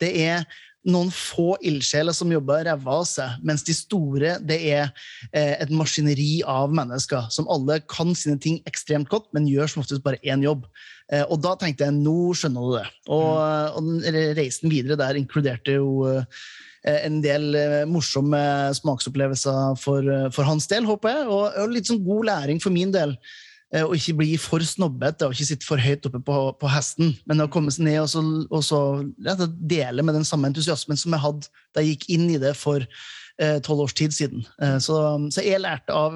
[0.00, 0.44] det er
[0.84, 4.90] noen få ildsjeler som jobber ræva av seg, mens de store det er
[5.32, 9.84] eh, et maskineri av mennesker som alle kan sine ting ekstremt godt, men gjør som
[9.84, 10.66] oftest bare én jobb.
[11.12, 12.84] Eh, og da tenkte jeg nå skjønner du det.
[13.16, 13.32] Og,
[13.80, 13.96] mm.
[14.04, 16.28] og reisen videre der inkluderte jo eh,
[16.84, 17.56] en del
[17.88, 18.44] morsomme
[18.76, 20.04] smaksopplevelser for,
[20.36, 23.16] for, hans del, håper jeg, og, og litt sånn god læring for min del.
[23.74, 27.14] Eh, og ikke bli for snobbete og ikke sitte for høyt oppe på, på hesten.
[27.28, 28.80] Men å komme seg ned og så, og så
[29.26, 29.34] ja,
[29.74, 32.84] dele med den samme entusiasmen som jeg hadde da jeg gikk inn i det for
[32.84, 34.46] eh, tolv eh, års tid siden.
[34.62, 35.00] Eh, så,
[35.34, 36.14] så, jeg lærte av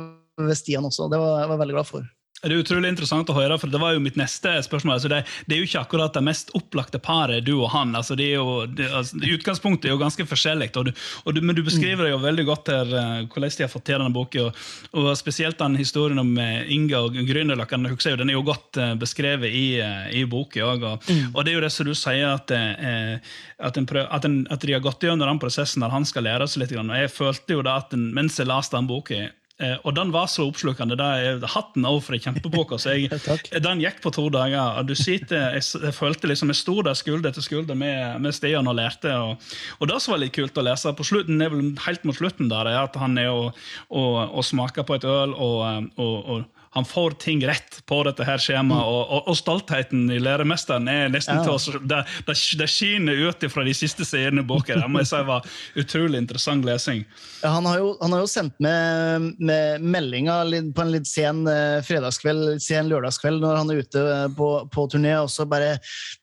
[0.54, 1.08] Stian også.
[1.08, 2.06] og Det var jeg veldig glad for.
[2.38, 4.94] Det er utrolig interessant å høre, for det var jo mitt neste spørsmål.
[4.94, 7.96] Altså det, det, er jo ikke akkurat det mest opplagte paret, du og han.
[7.98, 10.92] Altså det er jo, det, altså, utgangspunktet er jo ganske forskjellig, og
[11.26, 13.98] og men du beskriver det jo veldig godt her, uh, hvordan de har fått til
[13.98, 14.44] denne boka.
[14.46, 14.60] Og,
[14.92, 19.50] og, spesielt den historien om uh, Inga og gründerlakken, den er jo godt uh, beskrevet
[19.50, 19.66] i,
[20.14, 20.86] i boka òg.
[20.92, 21.34] Og, mm.
[21.34, 24.62] og, det er jo det som du sier, at, at, en prøv, at, en, at,
[24.62, 26.78] de har gått gjennom den prosessen der han skal lære seg litt.
[26.78, 30.12] Og jeg følte jo da at en, mens jeg leste den boka Eh, og den
[30.14, 30.94] var så oppslukende.
[30.98, 32.76] Det er hatten av for ei kjempebok.
[32.76, 32.94] Altså.
[33.66, 34.78] Den gikk på to dager.
[34.78, 38.36] og du sitter, jeg, jeg følte liksom jeg sto der skulder til skulder med, med
[38.36, 39.10] Stian og lærte.
[39.18, 42.18] Og, og det som var litt kult å lese på slutten, er vel helt mot
[42.18, 43.58] slutten der, er at han er og,
[43.90, 48.02] og, og smaker på et øl, og, eh, og, og han får ting rett på
[48.04, 51.44] dette her skjemaet, og, og, og stoltheten i læremesteren er nesten Ja.
[51.44, 54.76] til å det, det, det skinner ut fra de siste sidene i boka.
[54.76, 55.46] Det må jeg si var
[55.78, 57.04] utrolig interessant lesing.
[57.42, 61.44] Ja, han, har jo, han har jo sendt med, med meldinger på en litt sen
[61.48, 65.46] eh, fredagskveld, litt sen lørdagskveld når han er ute eh, på, på turné, og så
[65.48, 65.76] bare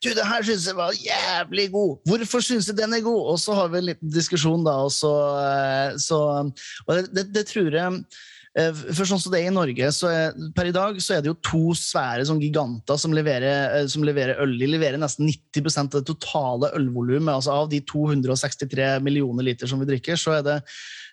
[0.04, 1.98] Du, det her syns jeg var jævlig god!
[2.10, 3.22] Hvorfor syns jeg den er god?
[3.34, 6.22] Og så har vi en liten diskusjon, da, og så, eh, så
[6.86, 8.02] Og det, det, det tror jeg
[8.56, 11.28] for sånn som det er i Norge, så er, per i dag så er det
[11.28, 14.54] jo to svære sånn giganter som leverer, eh, som leverer øl.
[14.56, 17.34] De leverer nesten 90% av det totale ølvolumet.
[17.34, 20.56] Altså av de 263 millioner liter som vi drikker, så er det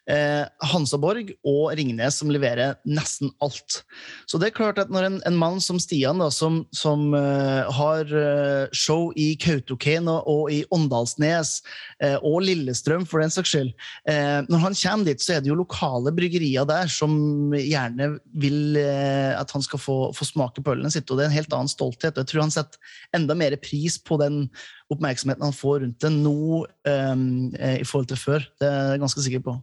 [0.10, 3.82] eh, Hansaborg og Ringnes som leverer nesten alt.
[4.30, 7.72] Så det er klart at når en, en mann som Stian, da, som, som eh,
[7.78, 11.56] har eh, show i Kautokeino og i Åndalsnes
[12.04, 13.74] eh, og Lillestrøm for den saks skyld,
[14.10, 18.14] eh, når han kommer dit, så er det jo lokale bryggerier der som gjerne
[18.44, 21.40] vil eh, at han skal få, få smake på ølene sitt, og det er en
[21.40, 22.16] helt annen stolthet.
[22.16, 24.48] og Jeg tror han setter enda mer pris på den
[24.92, 28.46] oppmerksomheten han får rundt det nå um, i forhold til før.
[28.62, 29.56] Det er jeg ganske sikker på.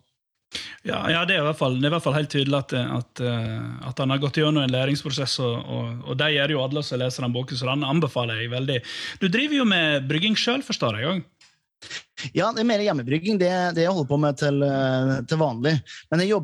[0.82, 3.58] Ja, ja det, er fall, det er i hvert fall helt tydelig at, at, eh,
[3.86, 7.00] at han har gått gjennom en læringsprosess, og, og, og det gjør jo alle som
[7.02, 8.80] leser den boken, så den anbefaler jeg veldig.
[9.22, 11.22] Du driver jo med brygging sjøl, forstår jeg òg?
[12.36, 13.38] Ja, det er mer hjemmebrygging.
[13.40, 15.76] Det, det jeg holder på med til, eh, til vanlig.
[16.10, 16.42] Men jeg jo,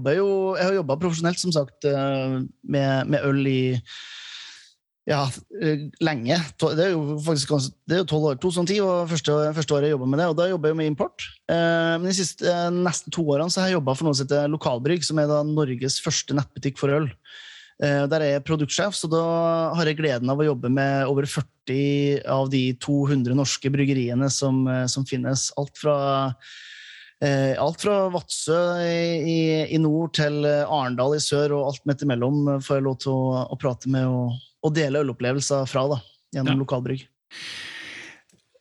[0.56, 3.60] jeg har jobba profesjonelt, som sagt, eh, med, med øl i
[5.06, 5.22] ja,
[5.62, 6.36] eh, lenge.
[6.58, 7.52] Det er jo faktisk
[7.86, 8.38] det er jo 12 år.
[8.42, 11.26] 2010 var første, første året jeg jobba med det, og da jobber jeg med import.
[11.46, 14.26] Eh, Men de siste eh, nesten to årene så har jeg jobba for noe som
[14.26, 17.10] heter Lokalbrygg, som er da Norges første nettbutikk for øl.
[17.76, 19.20] Der er jeg produktsjef, så da
[19.76, 24.62] har jeg gleden av å jobbe med over 40 av de 200 norske bryggeriene som,
[24.88, 25.50] som finnes.
[25.60, 25.98] Alt fra,
[27.20, 29.36] eh, alt fra Vadsø i,
[29.68, 33.44] i, nord til Arendal i sør, og alt midt imellom får jeg lov til å,
[33.44, 36.00] å prate med og, og dele ølopplevelser fra da,
[36.34, 36.60] gjennom Ja.
[36.64, 37.06] lokalbrygg.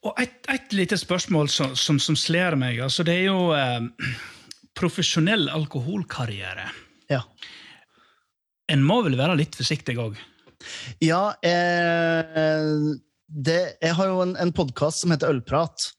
[0.06, 2.78] Og et, et lite spørsmål som, som, som slår meg.
[2.86, 4.14] altså Det er jo eh,
[4.78, 6.68] profesjonell alkoholkarriere.
[7.10, 7.24] Ja.
[8.70, 10.18] En må vel være litt forsiktig òg?
[11.02, 12.94] Ja, eh,
[13.28, 15.92] det, jeg har jo en, en podkast som heter Ølprat.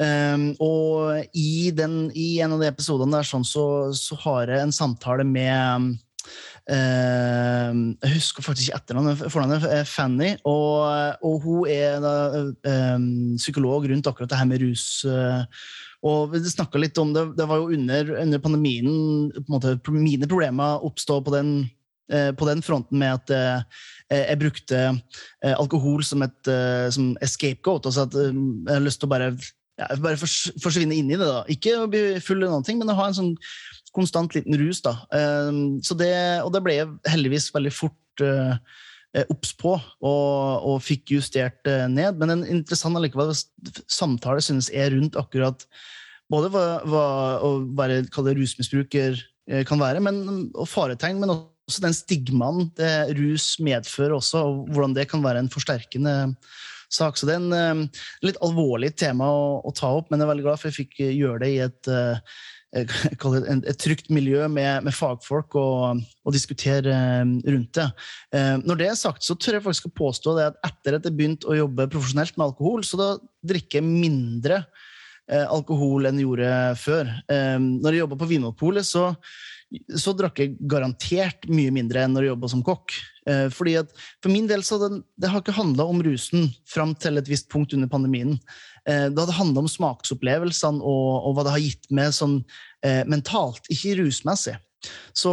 [0.00, 4.62] Um, og i, den, i en av de episodene der sånn, så, så har jeg
[4.64, 5.90] en samtale med
[6.70, 9.24] Jeg husker faktisk ikke etternavnet.
[9.32, 10.32] Fornavnet er Fanny.
[10.46, 10.86] Og,
[11.26, 12.14] og hun er da,
[12.70, 13.06] eh,
[13.40, 15.04] psykolog rundt akkurat det her med rus.
[15.04, 15.42] eh,
[16.06, 18.88] og vi snakket litt om det, det var jo under, under pandemien
[19.52, 21.50] måte, mine problemer oppstod på den
[22.12, 27.12] eh, på den fronten med at eh, jeg brukte eh, alkohol som et eh, som
[27.20, 27.86] a scapegoat.
[27.90, 29.28] Altså at eh, jeg har lyst til å bare,
[29.80, 31.28] ja, bare forsvinne inn i det.
[31.28, 31.44] da.
[31.52, 33.34] Ikke å bli full eller noen ting, men å ha en sånn
[33.96, 34.82] konstant liten rus.
[34.84, 34.96] da.
[35.14, 35.50] Eh,
[35.86, 38.58] så det, og det ble jeg heldigvis veldig fort eh,
[39.14, 42.20] eh, obs på, og, og fikk justert ned.
[42.20, 43.34] Men en interessant allikevel
[43.90, 45.66] samtale synes jeg rundt akkurat
[46.30, 47.04] både hva, hva
[47.44, 49.18] å være det rusmisbruker
[49.50, 54.74] eh, kan være, men, og faretegn, men også den stigmaen det rus medfører også, og
[54.74, 56.14] hvordan det kan være en forsterkende
[56.90, 57.18] sak.
[57.18, 60.32] Så det er en eh, litt alvorlig tema å, å ta opp, men jeg er
[60.34, 61.94] veldig glad for jeg fikk eh, gjøre det i et
[62.76, 62.94] eh,
[63.70, 67.88] et trygt miljø med, med fagfolk og, og diskutere eh, rundt det.
[68.36, 71.08] Eh, Når det er sagt, så tør jeg faktisk å påstå det at etter at
[71.08, 73.10] jeg begynte å jobbe profesjonelt med alkohol, så da
[73.46, 74.64] drikker jeg mindre
[75.30, 77.10] alkohol enn jeg gjorde før.
[77.30, 79.12] Når jeg jobba på Vinmonopolet, så,
[79.98, 82.94] så drakk jeg garantert mye mindre enn når jeg jobba som kokk.
[83.30, 86.94] Eh, Fordi at For min del så det, det har ikke handla om rusen fram
[86.98, 88.38] til et visst punkt under pandemien.
[88.88, 92.40] Eh, Det hadde handla om smaksopplevelsene og, og hva det har gitt meg sånn
[92.84, 94.56] eh, mentalt, ikke rusmessig.
[95.12, 95.30] Så,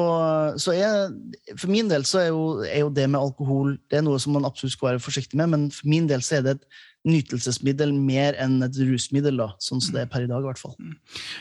[0.60, 1.12] så jeg,
[1.56, 4.36] for min del så er jo, er jo det med alkohol det er noe som
[4.36, 6.66] man absolutt skal være forsiktig med, men for min del så er det et
[7.08, 10.44] nytelsesmiddel mer enn et rusmiddel, da, sånn som det er per i dag.
[10.44, 10.76] i hvert fall.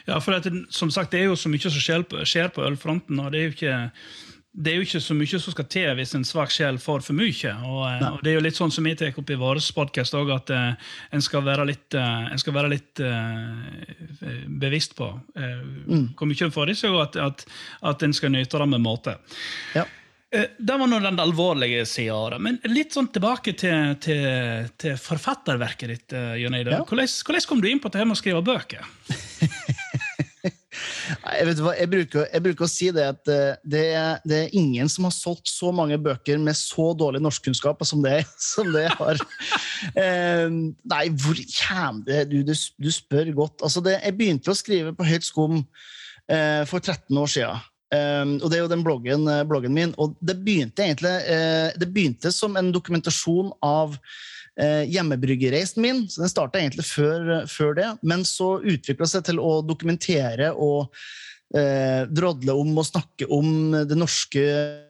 [0.06, 2.64] Ja, for det- som sagt, det er jo så mye som skjer på, skjer på
[2.64, 3.90] ølfronten, og det er jo ikke
[4.56, 7.16] det er jo ikke så mye som skal til hvis en svak sjel får for
[7.16, 7.52] mye.
[7.68, 10.16] Og, eh, og Det er jo litt sånn som vi tar opp i vår podkast
[10.16, 13.52] òg, at uh, en skal være litt, uh, en skal være litt uh,
[14.48, 15.60] bevisst på eh,
[16.16, 17.44] hvor mye en får i seg, og at, at,
[17.92, 19.18] at en skal nyte det med måte.
[19.76, 19.84] Ja.
[20.34, 22.40] Eh, Det var nå den alvorlige sida av det.
[22.42, 26.16] Men litt sånn tilbake til, til, til forfatterverket ditt.
[26.16, 26.74] eh, Jon Eide.
[26.74, 26.82] Ja.
[26.82, 28.86] Hvordan, hvordan kom du inn på det med å skrive bøker?
[31.06, 33.84] Jeg, vet hva, jeg, bruker, jeg bruker å si det at eh, det
[34.28, 38.18] det er, ingen som har solgt så mange bøker med så dårlig norskkunnskap som det,
[38.52, 39.20] som det har.
[40.04, 43.64] eh, nei, hvor kommer det du, du, du, spør godt.
[43.66, 47.64] Altså det, jeg begynte å skrive på høyt skum eh, for 13 år siden.
[47.96, 49.92] Um, og det er jo den bloggen, eh, bloggen min.
[50.02, 56.06] Og det begynte egentlig uh, det begynte som en dokumentasjon av uh, hjemmebryggereisen min.
[56.10, 60.88] så Den starta egentlig før, før, det, men så utvikla seg til å dokumentere og
[61.56, 64.46] uh, drodle om og snakke om det norske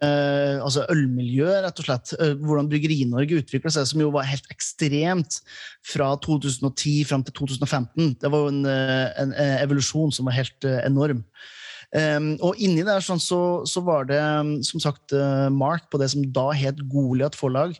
[0.06, 2.14] altså ølmiljøet, rett og slett.
[2.40, 5.40] hvordan Bryggeri-Norge utvikla seg, som jo var helt ekstremt
[5.86, 8.16] fra 2010 fram til 2015.
[8.22, 11.22] Det var jo en, en evolusjon som var helt enorm.
[11.94, 14.18] Um, og inni der sånn, så, så, var det
[14.66, 17.76] som sagt uh, Mark på det som da het Goliat forlag,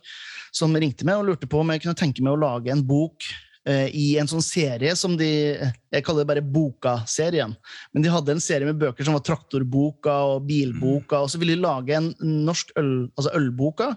[0.55, 3.27] som ringte meg og lurte på om jeg kunne tenke meg å lage en bok
[3.67, 7.57] uh, i en sånn serie som de Jeg kaller det bare Boka-serien.
[7.93, 11.25] Men de hadde en serie med bøker som var Traktorboka og Bilboka.
[11.25, 13.91] Og så ville de lage en norsk øl, altså Ølboka,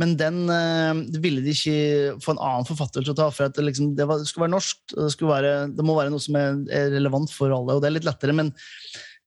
[0.00, 3.30] men den uh, ville de ikke få en annen forfatter til å ta.
[3.34, 6.22] For at det, liksom, det, var, skulle være norsk, det, være, det må være noe
[6.22, 8.36] som er relevant for alle, og det er litt lettere.
[8.36, 8.54] men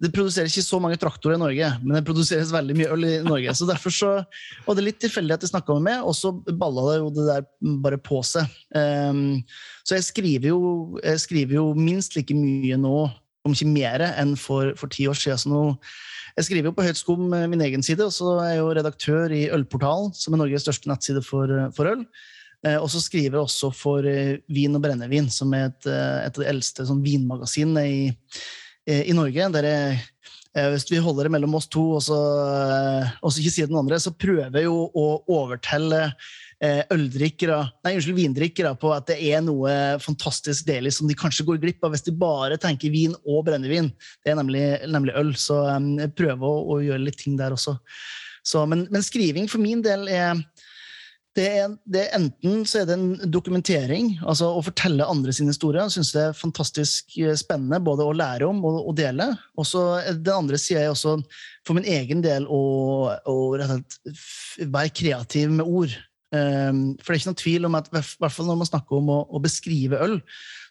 [0.01, 3.12] det produseres ikke så mange traktorer i Norge, men det produseres veldig mye øl i
[3.23, 3.53] Norge.
[3.56, 4.10] Så derfor så
[4.65, 7.27] var det litt tilfeldig at jeg snakka med meg, og så balla det jo det
[7.29, 7.45] der
[7.86, 8.49] bare på seg.
[8.75, 9.43] Um,
[9.86, 12.97] så jeg skriver, jo, jeg skriver, jo, minst like mye nå,
[13.43, 15.39] om ikke mer, enn for, for ti år siden.
[15.39, 15.63] Så nå,
[16.34, 19.36] jeg skriver jo på Høytskog skum min egen side, og så er jeg jo redaktør
[19.36, 22.08] i Ølportalen, som er Norges største nettside for, for øl.
[22.63, 26.19] Eh, og så skriver jeg også for eh, Vin og brennevin, som er et, eh,
[26.25, 28.03] et av de eldste sånn, vinmagasinene i
[28.89, 29.49] i Norge.
[29.55, 32.17] Der eh, hvis vi holder det mellom oss to, og så,
[32.67, 36.09] eh, ikke sier den andre, så prøver jo å overtelle
[36.63, 41.57] øldrikkere, nei, unnskyld, vindrikkere på at det er noe fantastisk deilig som de kanskje går
[41.59, 43.89] glipp av hvis de bare tenker vin og brennevin.
[44.23, 45.57] Det er nemlig, nemlig øl, så
[46.15, 47.75] prøver å, å, gjøre litt ting der også.
[48.47, 50.39] Så, men, men, skriving for min del er
[51.33, 55.49] det er, det er, enten så er det en dokumentering, altså å fortelle andre sin
[55.49, 55.81] historie.
[55.81, 59.31] Jeg syns det er fantastisk eh, spennende både å lære om og, og dele.
[59.57, 61.17] Og så Den andre sida er også
[61.65, 62.61] for min egen del å,
[63.25, 65.97] å være kreativ med ord.
[66.33, 69.11] Um, for det er ikke noen tvil om at hvert fall når man snakker om
[69.13, 70.15] å, å beskrive øl,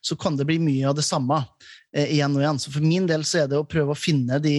[0.02, 1.38] så kan det bli mye av det samme
[1.94, 2.58] eh, igjen og igjen.
[2.62, 4.56] Så for min del så er det å prøve å finne de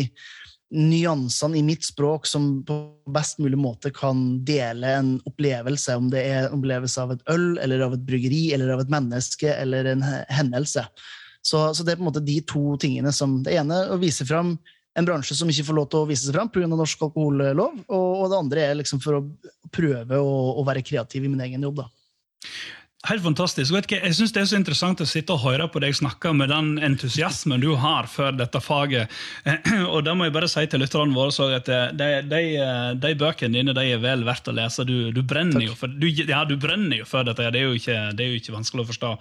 [0.74, 2.76] nyansene i mitt språk som på
[3.14, 7.60] best mulig måte kan dele en opplevelse, om det er en opplevelse av et øl,
[7.62, 10.02] eller av et bryggeri, eller av et menneske, eller en
[10.34, 10.86] hendelse.
[11.44, 14.26] Så, så det er på en måte de to tingene som Det ene å vise
[14.26, 14.56] fram
[14.96, 16.70] en bransje som ikke får lov til å vise seg fram pga.
[16.70, 19.26] norsk alkohollov, og, og, det andre er liksom for å
[19.74, 21.84] prøve å, å være kreativ i min egen jobb.
[21.84, 21.90] da.
[23.04, 23.74] Helt fantastisk.
[23.76, 26.32] Vet ikke, jeg synes Det er så interessant å sitte og høre på deg snakke
[26.40, 29.12] med den entusiasmen du har for dette faget.
[29.94, 33.12] Og da må jeg bare si til lytterne våre at eh, de, de, eh, de,
[33.20, 34.86] bøkene dine de er vel verdt å lese.
[34.88, 37.50] Du, du, brenner, jo for, du, ja, du brenner jo for dette.
[37.52, 39.12] Det er jo ikke, det er jo ikke vanskelig å forstå.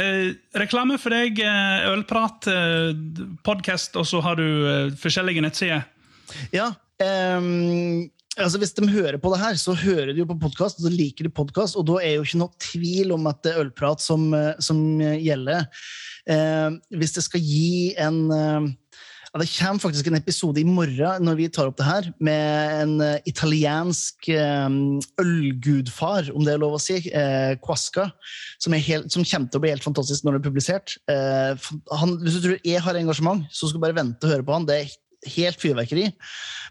[0.00, 0.26] Eh,
[0.64, 2.90] reklame for deg, eh, Ølprat, eh,
[3.46, 5.86] podkast, og så har du eh, forskjellige nettsider.
[6.50, 10.78] Ja, um altså Hvis de hører på det her, så hører de jo på podkast,
[10.78, 11.78] og så liker de podkast.
[11.78, 14.80] Og da er jo ikke noe tvil om at det er ølprat som, eh, som
[15.00, 15.68] gjelder.
[16.26, 18.72] Eh, hvis det skal gi en eh,
[19.34, 22.74] ja, Det kommer faktisk en episode i morgen når vi tar opp det her, med
[22.84, 28.06] en uh, italiensk ølgudfar, om det er lov å si, eh, Quasca,
[28.62, 30.94] som, helt, som, kommer til å bli helt fantastisk når det er publisert.
[31.10, 31.66] Eh,
[31.98, 34.54] han, hvis du tror jeg har engasjement, så skal du bare vente og høre på
[34.54, 34.70] han.
[34.70, 34.94] Det er
[35.36, 36.10] helt fyrverkeri.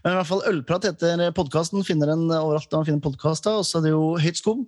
[0.04, 1.84] Men i hvert fall Ølprat heter podkasten.
[1.88, 3.62] Finner den overalt der man finner podkaster.
[3.62, 4.66] Og så er det jo Høyt skum,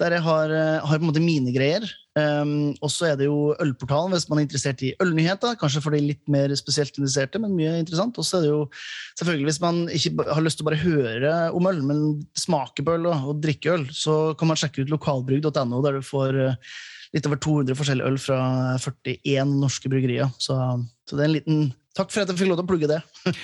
[0.00, 0.52] der jeg har,
[0.84, 1.86] har, på en måte mine greier.
[2.14, 5.56] Um, og så er det jo Ølportalen hvis man er interessert i ølnyheter.
[5.58, 8.20] Kanskje for de litt mer spesielt interesserte, men mye interessant.
[8.20, 8.62] Og så er det jo
[9.18, 12.02] selvfølgelig hvis man ikke har lyst til å bare høre om øl, men
[12.38, 16.04] smake på øl og, og drikke øl, så kan man sjekke ut lokalbrygg.no, der du
[16.06, 16.76] får uh,
[17.14, 18.40] litt over 200 forskjellige øl fra
[18.82, 20.30] 41 norske bryggerier.
[20.42, 20.58] Så,
[21.08, 22.96] så det er en liten Takk for at jeg fikk lov til å plugge det.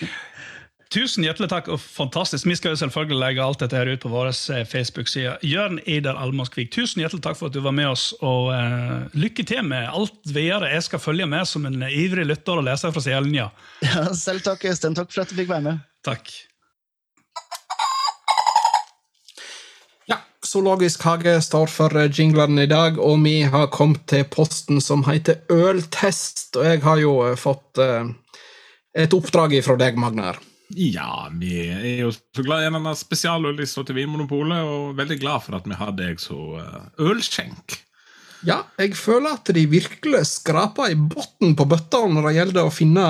[0.90, 2.48] Tusen hjertelig takk, og fantastisk.
[2.50, 5.36] Vi skal jo selvfølgelig legge alt dette her ut på vår eh, Facebook-side.
[5.46, 9.44] Jørn Eider Almåskvik, tusen hjertelig takk for at du var med oss, og uh, lykke
[9.46, 10.72] til med alt videre.
[10.74, 13.52] Jeg skal følge med som en ivrig lytter og leser fra sidelinja.
[13.86, 14.98] Ja, selv takk, Øystein.
[14.98, 15.86] Takk for at du fikk være med.
[16.02, 16.34] Takk.
[20.10, 20.18] Ja,
[20.50, 25.44] Zoologisk hage står for jinglene i dag, og vi har kommet til posten som heter
[25.52, 26.56] Øltest.
[26.58, 28.08] Og jeg har jo fått uh,
[28.98, 30.40] et oppdrag fra deg, Magnar.
[30.74, 35.58] Ja, vi er jo så glad i denne spesialøllista til Vinmonopolet, og veldig glad for
[35.60, 37.74] at vi har deg så eh, ølskjenk.
[38.46, 42.74] Ja, jeg føler at de virkelig skraper i bunnen på bøtta når det gjelder å
[42.74, 43.06] finne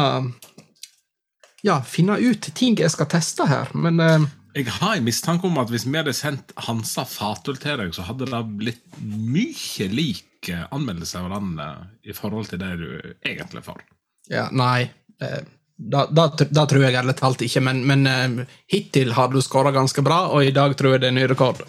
[1.65, 5.59] ja, finne ut ting jeg skal teste her, men eh, Jeg har en mistanke om
[5.63, 10.51] at hvis vi hadde sendt Hansa fatøl til deg, så hadde det blitt mye lik
[10.51, 12.89] eh, anmeldelse av den eh, i forhold til det du
[13.27, 13.85] egentlig får.
[14.33, 14.91] ja, nei.
[15.23, 15.41] Eh,
[15.81, 20.03] da, da, da tror jeg ærlig talt ikke, men, men hittil har du skåra ganske
[20.05, 21.63] bra, og i dag tror jeg det er ny rekord.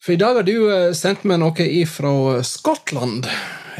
[0.00, 2.12] For i dag har du sendt meg noe ifra
[2.46, 3.26] Skottland,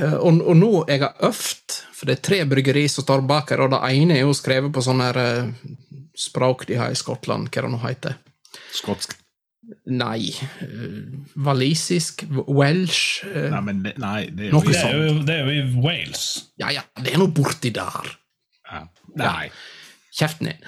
[0.00, 3.62] og, og nå jeg har øvd, for det er tre bryggeri som står bak her,
[3.62, 5.22] og det ene er jo skrevet på sånn her
[6.20, 8.18] språk de har i Skottland, hva det nå heter.
[8.76, 9.16] Skotsk.
[9.86, 10.30] Nei.
[10.64, 12.24] eh, walisisk?
[12.48, 13.24] Welsh?
[13.28, 15.52] eh, Nei, men det, nei, det er Noe jo Det er jo, det er jo
[15.52, 16.24] i Wales.
[16.58, 18.14] Ja, ja, det er nå borti der.
[18.70, 18.86] ja.
[19.20, 19.50] Nei.
[20.20, 20.64] Kjeften din.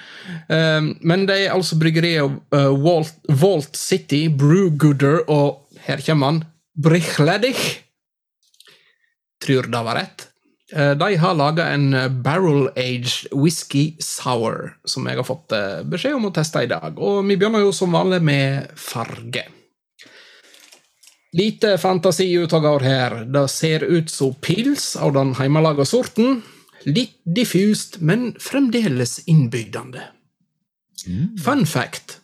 [0.47, 3.11] Um, men det er altså bryggeriet uh, Walt,
[3.41, 6.39] Walt City, Brewgooder og her kommer han,
[6.79, 7.65] Brichledich.
[9.43, 10.29] Tror det var rett.
[10.73, 16.17] Uh, de har laga en uh, barrel-aged whisky sour, som jeg har fått uh, beskjed
[16.17, 16.97] om å teste i dag.
[16.97, 19.45] Og vi begynner jo som vanlig med farge.
[21.33, 23.19] Lite fantasi ute og går her.
[23.29, 26.41] Det ser ut som pils av den hjemmelaga sorten.
[26.85, 30.03] Litt diffust, men fremdeles innbydende.
[31.41, 32.19] Fun fact.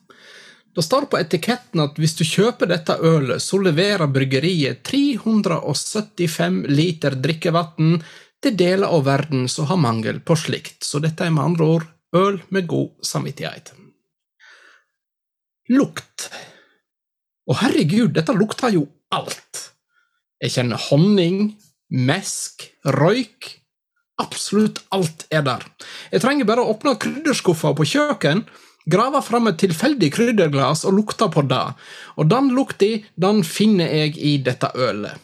[0.76, 7.18] Det står på etiketten at hvis du kjøper dette ølet, så leverer bryggeriet 375 liter
[7.20, 7.98] drikkevann
[8.44, 11.88] til deler av verden som har mangel på slikt, så dette er med andre ord
[12.16, 13.74] øl med god samvittighet.
[15.70, 16.30] Lukt.
[17.50, 19.66] Å herregud, dette lukter jo alt.
[20.42, 21.52] Jeg kjenner honning,
[21.90, 23.60] mesk, røyk,
[24.20, 25.64] Absolutt alt er der.
[26.12, 28.44] Jeg trenger bare å åpne krydderskuffa på kjøkken,
[28.90, 31.64] grave fram et tilfeldig krydderglass og lukte på det.
[32.20, 35.16] Og den lukta, den finner jeg i dette ølet.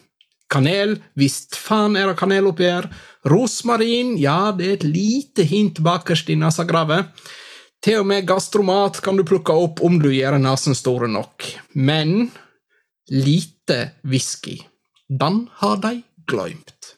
[0.52, 2.86] Kanel, visst faen er det kanel oppi her.
[3.26, 7.10] Rosmarin, ja, det er et lite hint bakerst i nesegravet.
[7.82, 11.48] Til og med gastromat kan du plukke opp om du gjør nesen store nok.
[11.74, 12.30] Men
[13.10, 14.60] lite whisky.
[15.08, 16.94] Den har de glemt.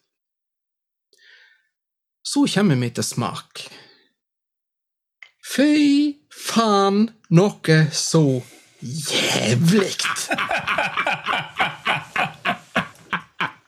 [2.24, 3.64] Så kommer vi til smak.
[5.48, 5.72] Fy
[6.28, 8.24] faen, noe så
[8.84, 10.28] jævligt!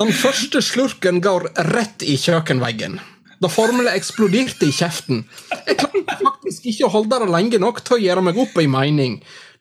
[0.01, 2.95] Den første slurken går rett i kjøkkenveggen.
[3.41, 5.27] Da formelen eksploderte i kjeften.
[5.67, 8.69] Jeg klarte faktisk ikke å holde det lenge nok til å gjøre meg opp ei
[8.71, 9.19] mening,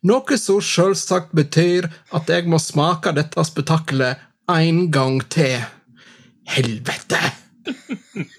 [0.08, 4.23] noe som selvsagt betyr at jeg må smake dette spetakkelet
[4.54, 5.60] en gang til.
[6.56, 7.19] Helvete!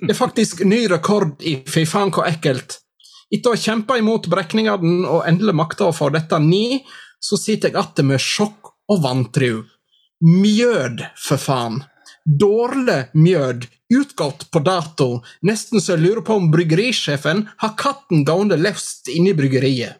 [0.01, 2.79] Det er faktisk ny rekord i fy faen hvor ekkelt.
[3.29, 6.81] Etter å ha kjempa imot brekningene og endelig makta å få dette ni,
[7.21, 9.53] så sitter jeg igjen med sjokk og vantru.
[10.25, 11.83] Mjød, for faen.
[12.25, 13.65] Dårlig mjød,
[13.97, 19.33] utgått på dato, nesten så jeg lurer på om bryggerisjefen har katten gående løst inne
[19.33, 19.97] i bryggeriet.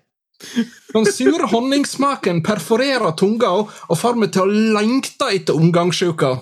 [0.95, 6.33] Den sure honningsmaken perforerer tunga og får meg til å lengte etter omgangssjuka.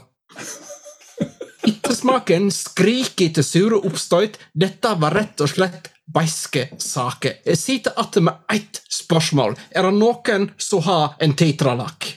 [1.68, 4.38] Ettersmaken skriker etter sure oppstøyt.
[4.54, 7.40] Dette var rett og slett beiske saker.
[7.44, 9.58] Jeg sitter igjen med ett spørsmål.
[9.74, 12.12] Er det noen som har en tetralakk?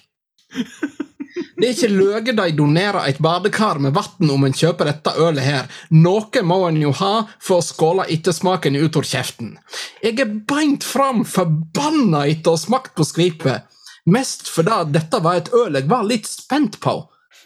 [1.57, 5.45] Det er ikke løye de donerer et badekar med vann om en kjøper dette ølet
[5.45, 5.69] her.
[5.93, 9.55] Noe må en jo ha for å skåle ettersmaken ut av kjeften.
[10.03, 13.67] Jeg er beint fram forbanna etter å ha smakt på skvipet.
[14.11, 16.97] Mest fordi dette var et øl jeg var litt spent på.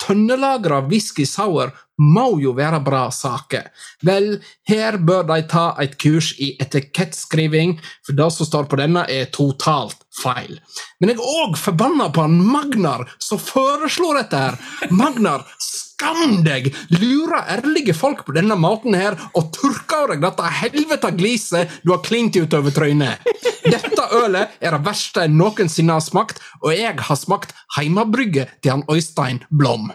[0.02, 3.70] Tønnelagra whisky sour må jo være bra saker.
[4.06, 9.06] Vel, her bør de ta et kurs i etikettskriving, for det som står på denne,
[9.10, 10.60] er totalt feil.
[11.00, 14.60] Men jeg er òg forbanna på han Magnar som foreslår dette her.
[14.96, 16.72] Magnar, skam deg!
[16.96, 22.04] Lurer ærlige folk på denne måten her og tørker deg dette helvete gliset du har
[22.06, 23.24] klint utover trynet.
[23.66, 28.76] Dette ølet er det verste jeg noensinne har smakt, og jeg har smakt heimebrygget til
[28.76, 29.92] han Øystein Blom.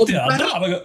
[0.00, 0.80] Og bare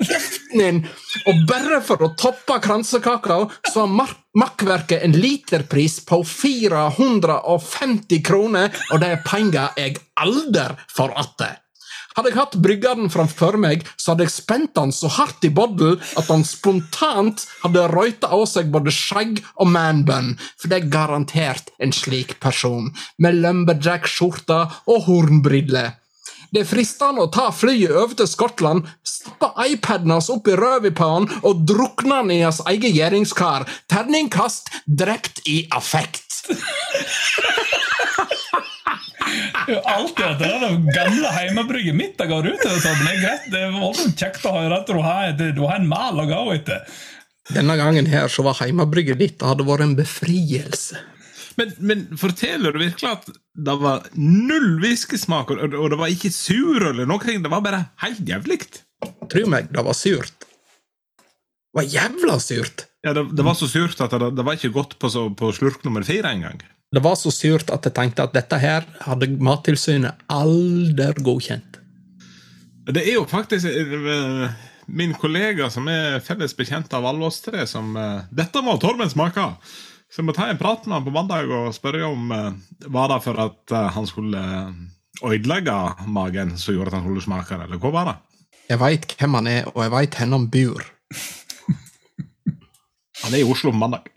[0.53, 0.81] din!
[1.29, 3.39] Og bare for å toppe kransekaka,
[3.71, 11.15] så har makkverket en literpris på 450 kroner, og det er penger jeg aldri får
[11.15, 11.63] igjen.
[12.17, 15.99] Hadde jeg hatt bryggeren framfor meg, så hadde jeg spent han så hardt i boddel
[16.17, 21.69] at han spontant hadde røyta av seg både skjegg og manbun, for det er garantert
[21.77, 22.89] en slik person,
[23.21, 25.93] med lumberjack-skjorte og hornbriller.
[26.53, 30.95] Det er fristende å ta flyet over til Skottland, stappe iPaden hans opp i røven
[30.95, 33.67] på han og drukne han i hans eget gjæringskar.
[33.91, 36.23] Terningkast drept i affekt.
[39.67, 42.63] Alltid at det er det gamle heimebrygget mitt jeg går ut.
[42.63, 43.51] Det er greit.
[43.51, 46.41] Det er voldsomt kjekt å høre at du har, du har en mal å gå
[46.55, 46.87] etter.
[47.51, 50.99] Denne gangen her så var heimebrygget ditt det hadde vært en befrielse.
[51.57, 53.29] Men, men forteller du virkelig at
[53.67, 57.37] det var null whiskysmak, og, og det var ikke sur eller noe?
[57.41, 58.59] Det var bare helt jævlig?
[59.31, 60.45] Tro meg, det var surt.
[61.17, 62.85] Det var jævla surt.
[63.05, 65.51] Ja, det, det var så surt at det, det var ikke godt på, så, på
[65.55, 66.61] slurk nummer fire engang.
[66.93, 71.81] Det var så surt at jeg tenkte at dette her hadde Mattilsynet aldri godkjent.
[72.87, 74.45] Det er jo faktisk eh,
[74.87, 79.11] min kollega som er felles bekjent av alle oss tre, som eh, Dette må Torben
[79.11, 79.49] smake!
[80.07, 82.53] Så jeg må ta en prat med han på mandag og spørre om eh,
[82.93, 84.77] var det for at eh, han skulle eh,
[85.27, 85.75] ødelegge
[86.07, 88.15] magen som gjorde at han skulle smake det, eller hva var det?
[88.67, 90.87] Jeg veit hvem han er, og jeg veit hvor han bor.
[93.23, 94.07] Han er i Oslo på mandag.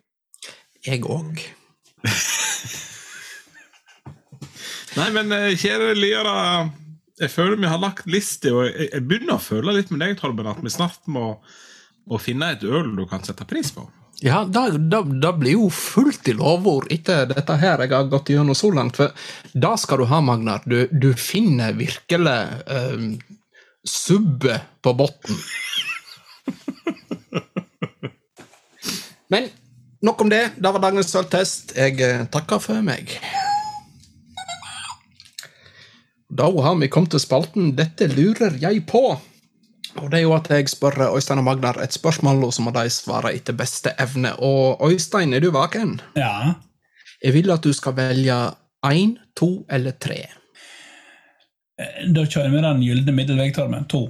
[0.86, 1.42] Jeg òg.
[4.98, 6.34] Nei, men eh, kjære lyere,
[7.20, 10.18] jeg føler vi har lagt liste, og jeg, jeg begynner å føle litt med deg,
[10.18, 11.32] Torben, at vi snart må,
[12.06, 13.86] må finne et øl du kan sette pris på.
[14.22, 18.68] Ja, det blir jo fullt i lovord etter dette her jeg har gått gjennom så
[18.76, 18.98] langt.
[19.00, 19.14] For
[19.56, 20.60] da skal du ha, Magnar.
[20.68, 22.36] Du, du finner virkelig
[22.68, 23.06] uh,
[23.88, 25.40] subbet på bunnen.
[29.32, 29.48] Men
[30.04, 30.50] nok om det.
[30.58, 31.72] Det var dagens sølvtest.
[31.80, 33.16] Jeg uh, takker for meg.
[36.30, 39.16] Da har vi kommet til spalten Dette lurer jeg på.
[40.00, 42.72] Og det er jo at Jeg spør Øystein og Magnar et spørsmål, og så må
[42.74, 44.32] de svare etter beste evne.
[44.38, 46.00] Og Øystein, er du vaken?
[46.16, 46.54] Ja.
[47.24, 48.36] Jeg vil at du skal velge
[48.86, 50.24] én, to eller tre.
[52.14, 53.84] Da kjører vi den gylne middelvegtormen.
[53.88, 54.08] To.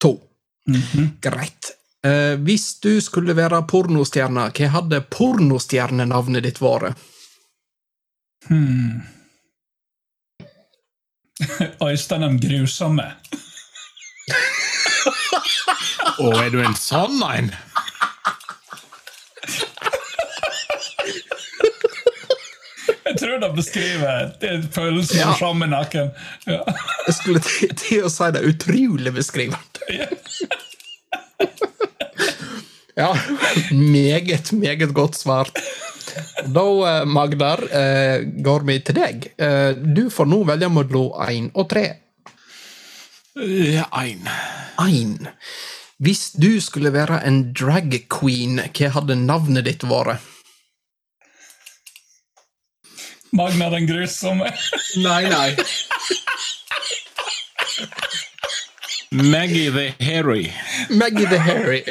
[0.00, 0.20] To.
[0.66, 1.08] Mm -hmm.
[1.20, 1.72] Greit.
[2.06, 6.94] Eh, hvis du skulle være pornostjerne, hva hadde pornostjernenavnet ditt vært?
[8.48, 9.02] Hmm.
[11.88, 13.12] Øystein den grusomme.
[16.18, 17.50] Å, er du en sånn en?
[23.08, 25.28] Jeg tror det beskriver det følelsen Ja.
[25.30, 25.34] ja.
[25.40, 26.10] fram i nakken.
[26.46, 26.60] Ja.
[27.06, 29.64] Jeg skulle til, til å si det utrolig beskrivende.
[32.98, 33.12] Ja,
[33.70, 35.54] meget, meget godt svart.
[36.50, 39.28] Da, eh, Magdar, eh, går vi til deg.
[39.38, 41.86] Eh, Du får nå velge mellom én og tre.
[43.38, 44.26] Ja, ein.
[44.82, 45.28] Én.
[45.98, 50.22] Hvis du skulle være en drag queen, hva hadde navnet ditt vært?
[53.34, 54.52] Magna den grusomme.
[55.02, 55.56] Nei, nei.
[59.10, 60.52] Maggie the Hairy.
[60.88, 61.82] Maggie the Hairy.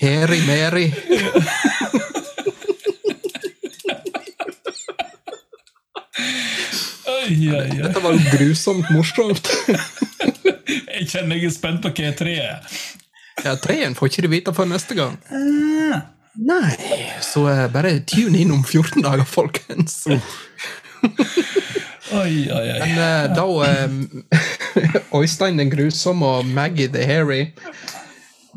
[0.00, 0.88] Hairy Mary.
[7.06, 7.70] Oi, oi, oi.
[7.78, 9.46] Dette var jo grusomt morsomt.
[10.92, 12.74] Jeg kjenner jeg er spent på hva tre er.
[13.42, 15.16] Ja, Treen får ikke du vite før neste gang.
[16.32, 16.72] Nei,
[17.24, 19.98] så uh, bare tune inn om 14 dager, folkens.
[22.12, 22.78] Oi, oi, oi.
[22.80, 27.46] Men uh, da eh, Øystein den grusomme og Maggie the Hairy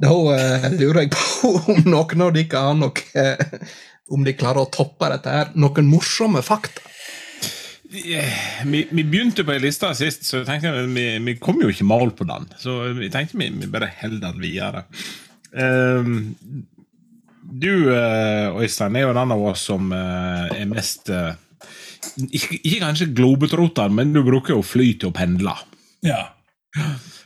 [0.02, 3.30] Da eh, lurer jeg på om noen av dere har noe
[4.12, 5.54] Om de klarer å toppe dette her.
[5.58, 6.84] Noen morsomme fakta.
[7.96, 11.88] Vi, vi begynte på ei liste sist, så jeg tenkte vi, vi kom jo ikke
[11.88, 12.48] mål på den.
[12.60, 14.86] Så jeg tenkte vi, vi bare holder den videre.
[15.56, 16.16] Ehm,
[17.46, 21.36] du, uh, Øystein, er jo den av oss som uh, er mest eh,
[22.26, 25.54] ikke, ikke kanskje globetrotter, men du bruker jo fly til å pendle.
[26.06, 26.20] Ja.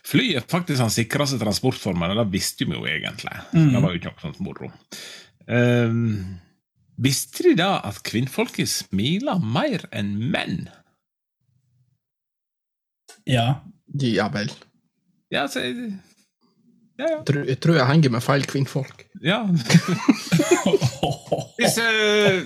[0.10, 3.34] Fly er faktisk den sikreste transportformen, og det visste vi jo egentlig.
[3.54, 4.72] Det var jo ikke noe sånt moro.
[5.50, 6.40] Ehm,
[7.04, 10.58] visste de da at kvinnfolket smiler mer enn menn?
[13.30, 13.48] Ja.
[14.00, 14.50] Ja vel.
[15.34, 15.60] Ja, altså
[17.00, 17.06] Ja, ja.
[17.24, 19.06] Tror- Jeg tror jeg henger med feil kvinnfolk.
[19.24, 19.46] ja.
[21.60, 22.44] Hvis uh...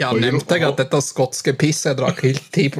[0.00, 2.72] Ja, nevnte jeg at dette skotske pisset drakk helt 10 eh,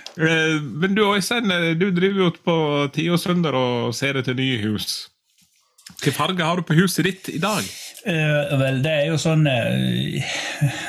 [0.17, 2.55] Men du, Øystein, eh, du driver jo på
[2.95, 5.07] Tio Sønder og ser etter nye hus.
[5.91, 7.65] Hvilken farge har du på huset ditt i dag?
[8.01, 10.23] Uh, vel, det er jo sånn eh,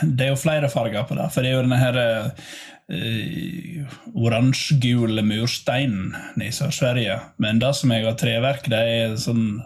[0.00, 1.26] Det er jo flere farger på det.
[1.34, 7.18] For det er jo denne her uh, oransjegule mursteinen i Sør-Sverige.
[7.42, 9.60] Men det som jeg har treverk, det er sånn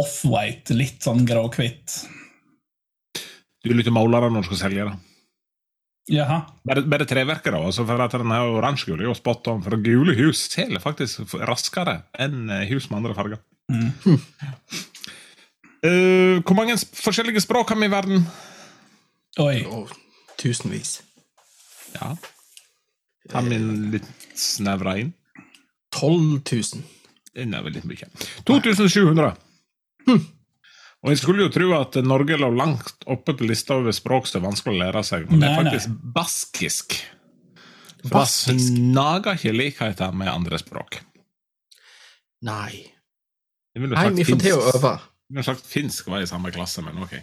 [0.00, 2.02] off-white, litt sånn grå-hvitt.
[3.60, 5.09] Du litt målere når du skal selge det.
[6.10, 6.40] Jaha.
[6.66, 7.60] Bare, bare treverket, da.
[7.62, 9.62] Altså for at den oransjegule er jo spot on.
[9.62, 13.42] For gule hus selger faktisk raskere enn eh, hus med andre farger.
[13.70, 13.92] Mm.
[15.86, 18.26] uh, hvor mange forskjellige språk har vi i verden?
[19.38, 19.62] Oi.
[19.70, 19.90] Oh,
[20.40, 20.98] tusenvis.
[21.94, 22.16] Ja.
[23.30, 23.60] Har vi
[23.94, 25.14] litt snevra inn.
[25.94, 26.84] 12 000.
[27.34, 28.10] Det er veldig mye.
[28.46, 29.32] 2700.
[31.00, 34.42] Og jeg skulle jo tro at Norge lå langt oppe på lista over språk som
[34.42, 35.62] er vanskelig å lære seg, men det er nei.
[35.64, 36.96] faktisk baskisk.
[38.02, 38.56] For Baskisk?
[38.56, 41.00] Det snager ikke likheter med andre språk.
[42.44, 42.84] Nei.
[43.76, 44.94] Nei, vi får til å øve.
[45.30, 47.14] Jeg ville sagt finsk var i samme klasse, men ok.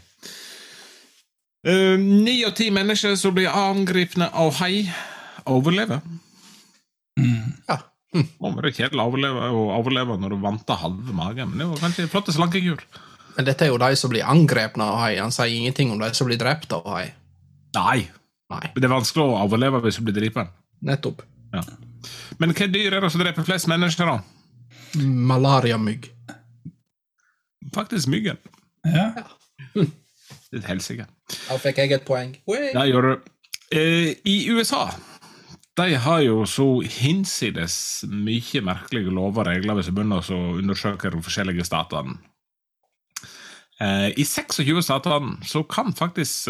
[1.68, 4.88] Ni uh, av ti mennesker som blir angrepne av hai,
[5.50, 6.02] overlever.
[7.18, 7.82] Ja.
[8.14, 11.68] Det må være kjedelig å overleve, å overleve når du vanter halve magen, men det
[11.74, 12.86] var kanskje en flott slankekur.
[13.38, 15.16] Men dette er jo de som blir angrepne av hai.
[15.22, 17.12] Han sier ingenting om de som blir drept av hai.
[17.78, 18.08] Nei,
[18.50, 20.48] Nei, det er vanskelig å overleve hvis du blir drepen.
[20.82, 21.22] nettopp.
[21.54, 21.62] Ja.
[22.40, 24.22] Men hva dyr er det som dreper flest mennesker, da?
[25.04, 26.08] Malariamygg.
[27.76, 28.38] Faktisk myggen.
[28.88, 29.10] Ja.
[29.76, 31.06] Det er helsike.
[31.50, 32.32] Da fikk jeg et poeng.
[32.48, 33.30] Det gjør du.
[33.76, 34.86] Eh, I USA
[35.78, 37.76] de har jo så hinsides
[38.10, 42.16] mye merkelige lover og regler hvis du begynner å undersøke de forskjellige statene.
[43.82, 46.50] Eh, I 26 stater så kan faktisk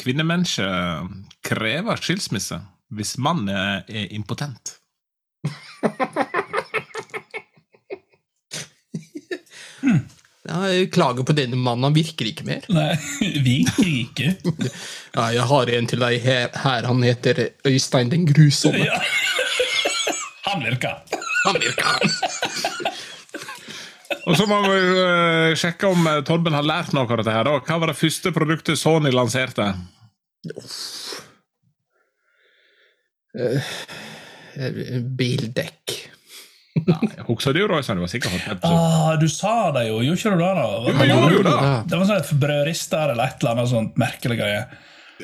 [0.00, 1.10] kvinnemennesket
[1.44, 2.62] kreve skilsmisse
[2.96, 4.76] hvis mannen er, er impotent.
[10.46, 12.66] Ja, jeg klager på denne mannen, han virker ikke mer.
[12.70, 12.92] Nei,
[13.48, 14.28] virker ikke.
[15.16, 16.86] Ja, jeg har en til deg her, her.
[16.86, 18.84] han heter Øystein den grusomme.
[18.86, 19.00] Ja.
[20.46, 21.00] Han virker.
[21.42, 22.12] Han virker.
[24.26, 27.30] Og så må vi eh, sjekke om eh, Torben har lært noe av dette.
[27.34, 27.44] her.
[27.46, 27.58] da.
[27.62, 29.68] Hva var det første produktet Sony lanserte?
[34.56, 35.94] Bildekk.
[36.76, 37.26] Bildekk.
[37.26, 37.96] Husker du, Roysen?
[37.96, 40.50] Du var sikkert hatt Ah, du sa det jo, gjorde ikke du det?
[40.58, 41.06] da?
[41.08, 41.54] Jo, jo det.
[41.88, 44.62] Det var sånn et brødrister eller et eller annet sånt merkelig greie.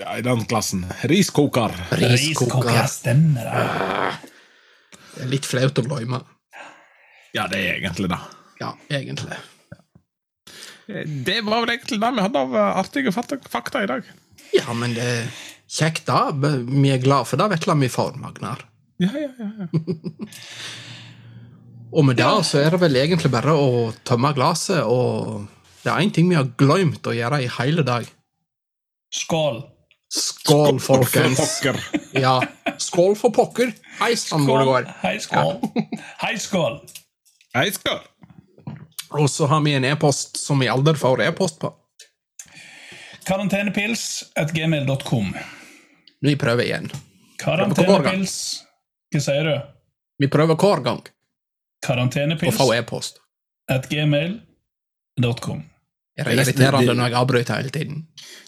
[0.01, 0.87] Ja, I den klassen.
[1.11, 1.75] Riskoker.
[1.93, 2.87] Riskoker, Riskoker.
[2.89, 5.27] stemmer det.
[5.29, 6.23] Litt flaut å glemme.
[7.37, 8.21] Ja, det er egentlig det.
[8.63, 9.39] Ja, egentlig.
[11.27, 14.07] Det var vel egentlig det vi hadde av eh, artige fakta, i dag.
[14.53, 15.27] Ja, men det er
[15.71, 16.29] kjekt, da.
[16.33, 18.65] Vi er glad for det vesle vi får, Magnar.
[19.03, 19.51] Ja, ja, ja.
[19.59, 19.69] ja.
[21.93, 25.45] Og med det så er det vel egentlig bare å tømme glasset, og
[25.83, 28.07] det er én ting vi har glemt å gjøre i hele dag.
[29.13, 29.61] Skål.
[30.13, 31.41] Skål, folkens!
[31.41, 32.01] Skål For pokker.
[32.25, 32.35] Ja,
[32.81, 33.75] skål for pokker!
[34.01, 34.89] Hei sann, hvor det går.
[35.05, 35.53] Hei, skål.
[36.25, 36.81] Hei, skål.
[37.57, 38.01] Hei, skål.
[39.13, 41.73] Og så har vi en e-post som vi aldri får e-post på.
[43.25, 45.35] Karantenepils at gmail.com.
[46.21, 46.91] Vi prøver igjen.
[47.43, 48.63] Karantenepils
[49.13, 49.55] Hva sier du?
[50.23, 51.03] Vi prøver hver gang
[51.87, 52.55] Karantenepils.
[52.55, 53.19] Karantenepils få e-post.
[53.69, 55.63] at gmail.com.
[56.13, 58.03] Er det irriterende når jeg avbryter hele tiden?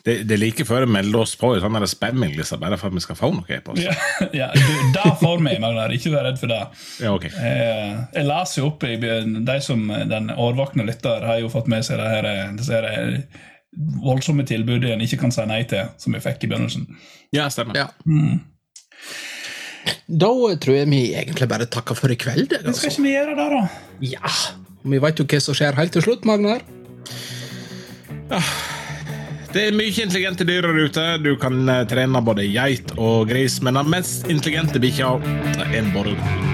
[0.04, 2.76] Det, det er like før jeg melder oss på i sånn der spamming, liksom, bare
[2.76, 3.80] for at vi skal få noe e-post.
[3.80, 3.94] Ja,
[4.42, 5.94] ja, du, det får vi, Magnar.
[5.96, 6.60] Ikke vær redd for det.
[7.00, 7.32] Ja, okay.
[7.32, 11.86] Eh, jeg las jo opp i De som Den årvåkne lytter har jo fått med
[11.88, 13.16] seg det her, disse her
[14.04, 16.84] voldsomme tilbudet en ikke kan si nei til, som vi fikk i begynnelsen.
[17.34, 17.80] Ja, stemmer.
[17.80, 17.88] Ja.
[20.06, 22.52] Da tror jeg vi egentlig bare takker for i kveld.
[22.52, 22.92] Men skal Altså.
[22.92, 23.64] ikke vi gjøre det, da?
[24.04, 24.36] Ja,
[24.84, 26.60] Vi veit jo hva som skjer helt til slutt, Magnar.
[29.54, 31.04] Det er mye intelligente dyr der ute.
[31.22, 35.14] Du kan eh, trene både geit og gris, men den mest intelligente bikkja
[35.54, 36.53] er en borrelg.